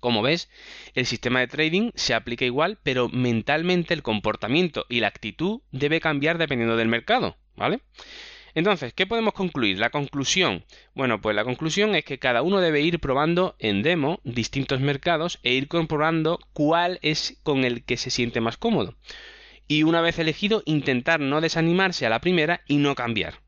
Como 0.00 0.22
ves, 0.22 0.48
el 0.94 1.06
sistema 1.06 1.40
de 1.40 1.48
trading 1.48 1.90
se 1.94 2.14
aplica 2.14 2.44
igual, 2.44 2.78
pero 2.82 3.08
mentalmente 3.08 3.94
el 3.94 4.02
comportamiento 4.02 4.86
y 4.88 5.00
la 5.00 5.08
actitud 5.08 5.60
debe 5.72 6.00
cambiar 6.00 6.38
dependiendo 6.38 6.76
del 6.76 6.88
mercado, 6.88 7.36
¿vale? 7.56 7.80
Entonces, 8.54 8.92
¿qué 8.92 9.06
podemos 9.06 9.34
concluir? 9.34 9.78
La 9.78 9.90
conclusión. 9.90 10.64
Bueno, 10.94 11.20
pues 11.20 11.36
la 11.36 11.44
conclusión 11.44 11.94
es 11.94 12.04
que 12.04 12.18
cada 12.18 12.42
uno 12.42 12.60
debe 12.60 12.80
ir 12.80 12.98
probando 13.00 13.56
en 13.58 13.82
demo 13.82 14.20
distintos 14.24 14.80
mercados 14.80 15.38
e 15.42 15.54
ir 15.54 15.68
comprobando 15.68 16.38
cuál 16.52 16.98
es 17.02 17.38
con 17.42 17.64
el 17.64 17.84
que 17.84 17.96
se 17.96 18.10
siente 18.10 18.40
más 18.40 18.56
cómodo. 18.56 18.94
Y 19.66 19.82
una 19.82 20.00
vez 20.00 20.18
elegido, 20.18 20.62
intentar 20.64 21.20
no 21.20 21.40
desanimarse 21.40 22.06
a 22.06 22.10
la 22.10 22.20
primera 22.20 22.62
y 22.66 22.78
no 22.78 22.94
cambiar, 22.94 23.40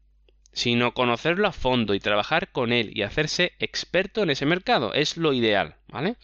sino 0.52 0.92
conocerlo 0.92 1.48
a 1.48 1.52
fondo 1.52 1.94
y 1.94 2.00
trabajar 2.00 2.52
con 2.52 2.72
él 2.72 2.92
y 2.94 3.02
hacerse 3.02 3.52
experto 3.58 4.22
en 4.22 4.30
ese 4.30 4.44
mercado. 4.44 4.92
Es 4.92 5.16
lo 5.16 5.32
ideal, 5.32 5.76
¿vale? 5.88 6.16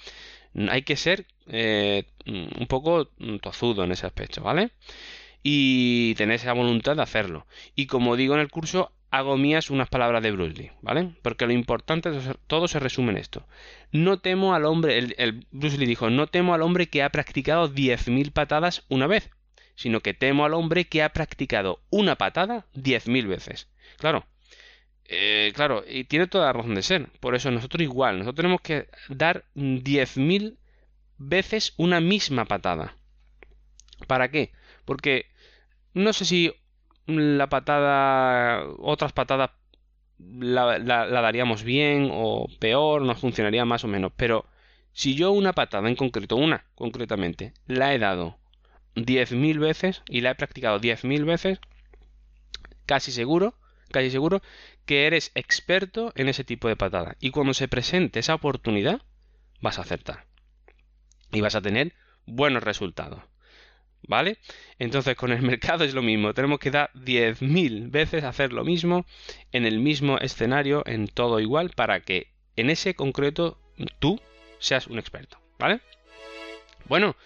Hay 0.68 0.82
que 0.82 0.96
ser 0.96 1.26
eh, 1.48 2.04
un 2.26 2.66
poco 2.68 3.08
tozudo 3.40 3.84
en 3.84 3.92
ese 3.92 4.06
aspecto, 4.06 4.42
¿vale? 4.42 4.70
Y 5.48 6.16
tener 6.16 6.35
esa 6.35 6.52
voluntad 6.54 6.96
de 6.96 7.02
hacerlo. 7.02 7.46
Y 7.76 7.87
como 7.87 8.16
digo 8.16 8.35
en 8.35 8.40
el 8.40 8.50
curso, 8.50 8.90
hago 9.11 9.37
mías 9.37 9.70
unas 9.70 9.88
palabras 9.88 10.20
de 10.20 10.32
Bruce 10.32 10.61
Lee, 10.61 10.72
¿vale? 10.82 11.14
Porque 11.22 11.46
lo 11.46 11.52
importante 11.52 12.11
todo 12.48 12.66
se 12.66 12.80
resume 12.80 13.12
en 13.12 13.18
esto. 13.18 13.46
No 13.92 14.18
temo 14.18 14.56
al 14.56 14.64
hombre, 14.64 14.98
el, 14.98 15.46
Bruce 15.52 15.78
Lee 15.78 15.87
dijo, 15.87 16.11
no 16.11 16.26
temo 16.26 16.52
al 16.52 16.62
hombre 16.62 16.88
que 16.88 17.04
ha 17.04 17.11
practicado 17.11 17.72
10.000 17.72 18.32
patadas 18.32 18.87
una 18.88 19.06
vez, 19.06 19.30
sino 19.76 20.00
que 20.00 20.14
temo 20.14 20.44
al 20.44 20.52
hombre 20.52 20.87
que 20.87 21.04
ha 21.04 21.11
practicado 21.11 21.80
una 21.90 22.16
patada 22.16 22.66
10.000 22.74 23.28
veces. 23.28 23.68
Claro, 23.98 24.26
eh, 25.04 25.52
claro, 25.54 25.85
y 25.88 26.02
tiene 26.02 26.26
toda 26.26 26.46
la 26.46 26.54
razón 26.54 26.74
de 26.74 26.82
ser. 26.82 27.09
Por 27.20 27.37
eso 27.37 27.52
nosotros 27.52 27.85
igual, 27.85 28.18
nosotros 28.18 28.42
tenemos 28.42 28.62
que 28.62 28.88
dar 29.11 29.44
10.000 29.54 30.56
veces 31.18 31.72
una 31.76 32.00
misma 32.00 32.46
patada. 32.46 32.96
¿Para 34.09 34.28
qué? 34.32 34.50
Porque 34.85 35.26
no 35.96 36.12
sé 36.12 36.26
si 36.26 36.52
la 37.06 37.48
patada, 37.48 38.66
otras 38.78 39.14
patadas 39.14 39.50
la, 40.18 40.78
daríamos 40.78 41.64
bien 41.64 42.11
o 42.12 42.48
peor, 42.59 43.00
nos 43.00 43.18
funcionaría 43.18 43.64
más 43.64 43.82
o 43.85 43.88
menos, 43.88 44.12
pero 44.14 44.44
si 44.92 45.14
yo 45.14 45.32
una 45.32 45.54
patada 45.54 45.88
en 45.88 45.96
concreto, 45.96 46.37
una 46.37 46.66
concretamente, 46.74 47.54
la 47.66 47.94
he 47.94 47.98
dado 47.98 48.37
10.000 48.94 49.59
veces 49.59 50.02
y 50.06 50.20
la 50.20 50.32
he 50.32 50.35
practicado 50.35 50.80
10.000 50.80 51.24
veces, 51.24 51.61
casi 52.85 53.11
seguro, 53.11 53.54
casi 53.90 54.11
seguro 54.11 54.42
que 54.85 55.06
eres 55.06 55.32
experto 55.35 56.12
en 56.14 56.28
ese 56.28 56.44
tipo 56.44 56.68
de 56.68 56.76
patada. 56.76 57.16
Y 57.20 57.30
cuando 57.30 57.54
se 57.54 57.68
presente 57.68 58.20
esa 58.20 58.35
oportunidad, 58.35 59.00
vas 59.62 59.78
a 59.78 59.82
acertar. 59.82 60.26
Y 61.32 61.40
vas 61.40 61.54
a 61.54 61.62
tener 61.62 61.94
buenos 62.26 62.62
resultados. 62.62 63.22
¿Vale? 64.07 64.38
Entonces 64.79 65.16
con 65.16 65.33
el 65.33 65.42
mercado 65.53 65.85
es 65.85 65.95
lo 65.95 66.03
mismo, 66.03 66.35
tenemos 66.35 66.59
que 66.59 66.71
dar 66.71 66.90
10.000 66.95 67.90
veces 67.90 68.25
hacer 68.25 68.53
lo 68.53 68.64
mismo 68.64 69.07
en 69.53 69.66
el 69.66 69.79
mismo 69.79 70.19
escenario, 70.19 70.83
en 70.87 71.09
todo 71.09 71.40
igual, 71.40 71.71
para 71.75 72.01
que 72.01 72.29
en 72.57 72.71
ese 72.71 72.95
concreto 72.95 73.59
tú 73.99 74.21
seas 74.59 74.87
un 74.87 74.99
experto, 74.99 75.38
¿vale? 75.59 75.81
Bueno, 76.88 77.16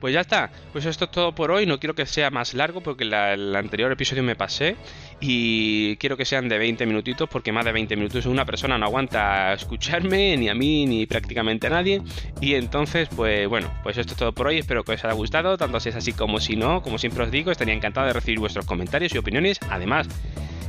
pues 0.00 0.14
ya 0.14 0.20
está. 0.20 0.50
Pues 0.72 0.86
esto 0.86 1.06
es 1.06 1.10
todo 1.10 1.34
por 1.34 1.50
hoy. 1.50 1.66
No 1.66 1.78
quiero 1.80 1.94
que 1.94 2.06
sea 2.06 2.30
más 2.30 2.54
largo 2.54 2.80
porque 2.80 3.04
el 3.04 3.56
anterior 3.56 3.90
episodio 3.90 4.22
me 4.22 4.36
pasé. 4.36 4.76
Y 5.20 5.96
quiero 5.96 6.16
que 6.16 6.24
sean 6.24 6.48
de 6.48 6.58
20 6.58 6.86
minutitos 6.86 7.28
porque 7.28 7.50
más 7.50 7.64
de 7.64 7.72
20 7.72 7.96
minutos 7.96 8.26
una 8.26 8.44
persona 8.44 8.78
no 8.78 8.86
aguanta 8.86 9.52
escucharme, 9.52 10.36
ni 10.36 10.48
a 10.48 10.54
mí, 10.54 10.86
ni 10.86 11.06
prácticamente 11.06 11.66
a 11.66 11.70
nadie. 11.70 12.02
Y 12.40 12.54
entonces, 12.54 13.08
pues 13.14 13.48
bueno, 13.48 13.72
pues 13.82 13.98
esto 13.98 14.12
es 14.12 14.18
todo 14.18 14.32
por 14.32 14.46
hoy. 14.46 14.58
Espero 14.58 14.84
que 14.84 14.92
os 14.92 15.04
haya 15.04 15.14
gustado, 15.14 15.56
tanto 15.56 15.80
si 15.80 15.88
es 15.88 15.96
así 15.96 16.12
como 16.12 16.38
si 16.38 16.56
no. 16.56 16.82
Como 16.82 16.98
siempre 16.98 17.24
os 17.24 17.30
digo, 17.30 17.50
estaría 17.50 17.74
encantado 17.74 18.06
de 18.06 18.12
recibir 18.12 18.38
vuestros 18.38 18.66
comentarios 18.66 19.14
y 19.14 19.18
opiniones. 19.18 19.58
Además, 19.68 20.08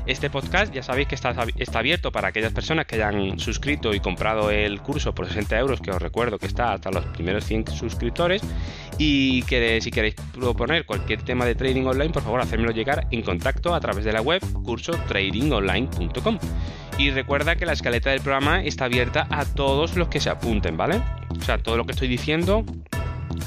este 0.10 0.32
podcast 0.32 0.74
ya 0.74 0.82
sabéis 0.82 1.08
que 1.08 1.14
está, 1.14 1.36
está, 1.58 1.80
abierto 1.80 2.12
para 2.12 2.30
aquellas 2.30 2.52
personas 2.52 2.88
que 2.88 2.96
hayan 2.96 3.38
suscrito 3.38 3.94
y 3.94 4.00
comprado 4.00 4.50
el 4.50 4.82
curso 4.82 5.14
por 5.14 5.28
60 5.28 5.60
euros, 5.60 5.82
que 5.82 5.92
os 5.92 6.02
recuerdo 6.02 6.40
que 6.40 6.48
está 6.48 6.74
hasta 6.74 6.90
los 6.90 7.06
primeros 7.06 7.46
100 7.46 7.68
suscriptores. 7.68 8.42
Y 8.98 9.44
que 9.44 9.80
si 9.82 9.92
queréis 9.92 10.16
proponer 10.34 10.86
cualquier 10.86 11.22
tema 11.22 11.46
de 11.46 11.56
trading 11.56 11.86
online, 11.86 12.10
por 12.10 12.24
favor, 12.24 12.42
hacérmelo 12.42 12.72
llegar 12.72 13.08
en 13.12 13.22
contacto 13.22 13.74
a 13.74 13.80
través 13.80 14.04
de 14.04 14.12
la 14.12 14.22
web 14.22 14.42
cursotradingonline.com. 14.64 16.40
Y 16.98 17.12
recuerda 17.12 17.56
que 17.56 17.66
la 17.66 17.74
escaleta 17.74 18.10
del 18.10 18.22
programa 18.22 18.64
está 18.64 18.86
abierta 18.86 19.28
a 19.30 19.46
todos 19.46 19.96
los 19.96 20.10
que 20.10 20.20
se 20.20 20.30
apunten, 20.30 20.76
¿vale? 20.76 21.02
O 21.40 21.44
sea, 21.44 21.60
todo 21.60 21.78
lo 21.78 21.86
que 21.86 21.92
estoy 21.92 22.08
diciendo 22.08 22.66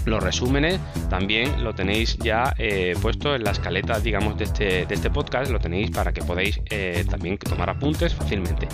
los 0.05 0.23
resúmenes 0.23 0.81
también 1.11 1.63
lo 1.63 1.75
tenéis 1.75 2.17
ya 2.19 2.55
eh, 2.59 2.95
puesto 3.01 3.35
en 3.35 3.45
la 3.45 3.53
escaleta, 3.53 3.99
digamos, 4.01 4.37
de 4.39 4.45
este, 4.45 4.87
de 4.87 4.95
este 4.95 5.11
podcast. 5.11 5.51
Lo 5.51 5.59
tenéis 5.59 5.91
para 5.91 6.13
que 6.13 6.23
podáis 6.23 6.61
eh, 6.71 7.05
también 7.09 7.39
tomar 7.39 7.71
apuntes 7.71 8.15
fácilmente. 8.15 8.69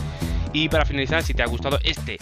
Y 0.53 0.69
para 0.69 0.85
finalizar, 0.85 1.23
si 1.23 1.35
te 1.35 1.43
ha 1.43 1.47
gustado 1.47 1.79
este 1.85 2.19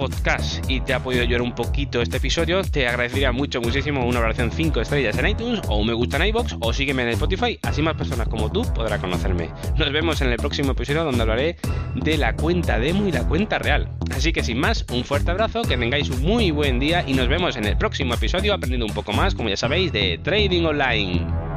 podcast 0.00 0.64
y 0.66 0.80
te 0.80 0.94
ha 0.94 1.00
podido 1.00 1.22
ayudar 1.22 1.42
un 1.42 1.54
poquito 1.54 2.00
este 2.00 2.16
episodio, 2.16 2.62
te 2.62 2.88
agradecería 2.88 3.32
mucho, 3.32 3.60
muchísimo 3.60 4.06
una 4.06 4.18
valoración 4.18 4.50
5 4.50 4.80
estrellas 4.80 5.18
en 5.18 5.28
iTunes 5.28 5.60
o 5.68 5.76
un 5.76 5.88
me 5.88 5.92
gusta 5.92 6.16
en 6.16 6.28
iBox 6.28 6.56
o 6.58 6.72
sígueme 6.72 7.02
en 7.02 7.10
Spotify, 7.10 7.58
así 7.62 7.82
más 7.82 7.96
personas 7.96 8.26
como 8.28 8.50
tú 8.50 8.62
podrán 8.74 8.98
conocerme. 8.98 9.50
Nos 9.76 9.92
vemos 9.92 10.22
en 10.22 10.28
el 10.28 10.38
próximo 10.38 10.72
episodio 10.72 11.04
donde 11.04 11.20
hablaré 11.20 11.56
de 11.96 12.16
la 12.16 12.34
cuenta 12.34 12.78
demo 12.78 13.06
y 13.08 13.12
la 13.12 13.28
cuenta 13.28 13.58
real. 13.58 13.90
Así 14.16 14.32
que 14.32 14.42
sin 14.42 14.58
más, 14.58 14.86
un 14.90 15.04
fuerte 15.04 15.32
abrazo, 15.32 15.60
que 15.62 15.76
tengáis 15.76 16.08
un 16.08 16.22
muy 16.22 16.50
buen 16.50 16.80
día 16.80 17.04
y 17.06 17.12
nos 17.12 17.28
vemos 17.28 17.56
en 17.56 17.66
el 17.66 17.76
próximo 17.76 18.14
episodio 18.14 18.54
aprendiendo 18.54 18.86
un 18.86 18.94
poco 18.94 19.12
más, 19.12 19.34
como 19.34 19.50
ya 19.50 19.58
sabéis, 19.58 19.92
de 19.92 20.18
Trading 20.22 20.64
Online. 20.64 21.49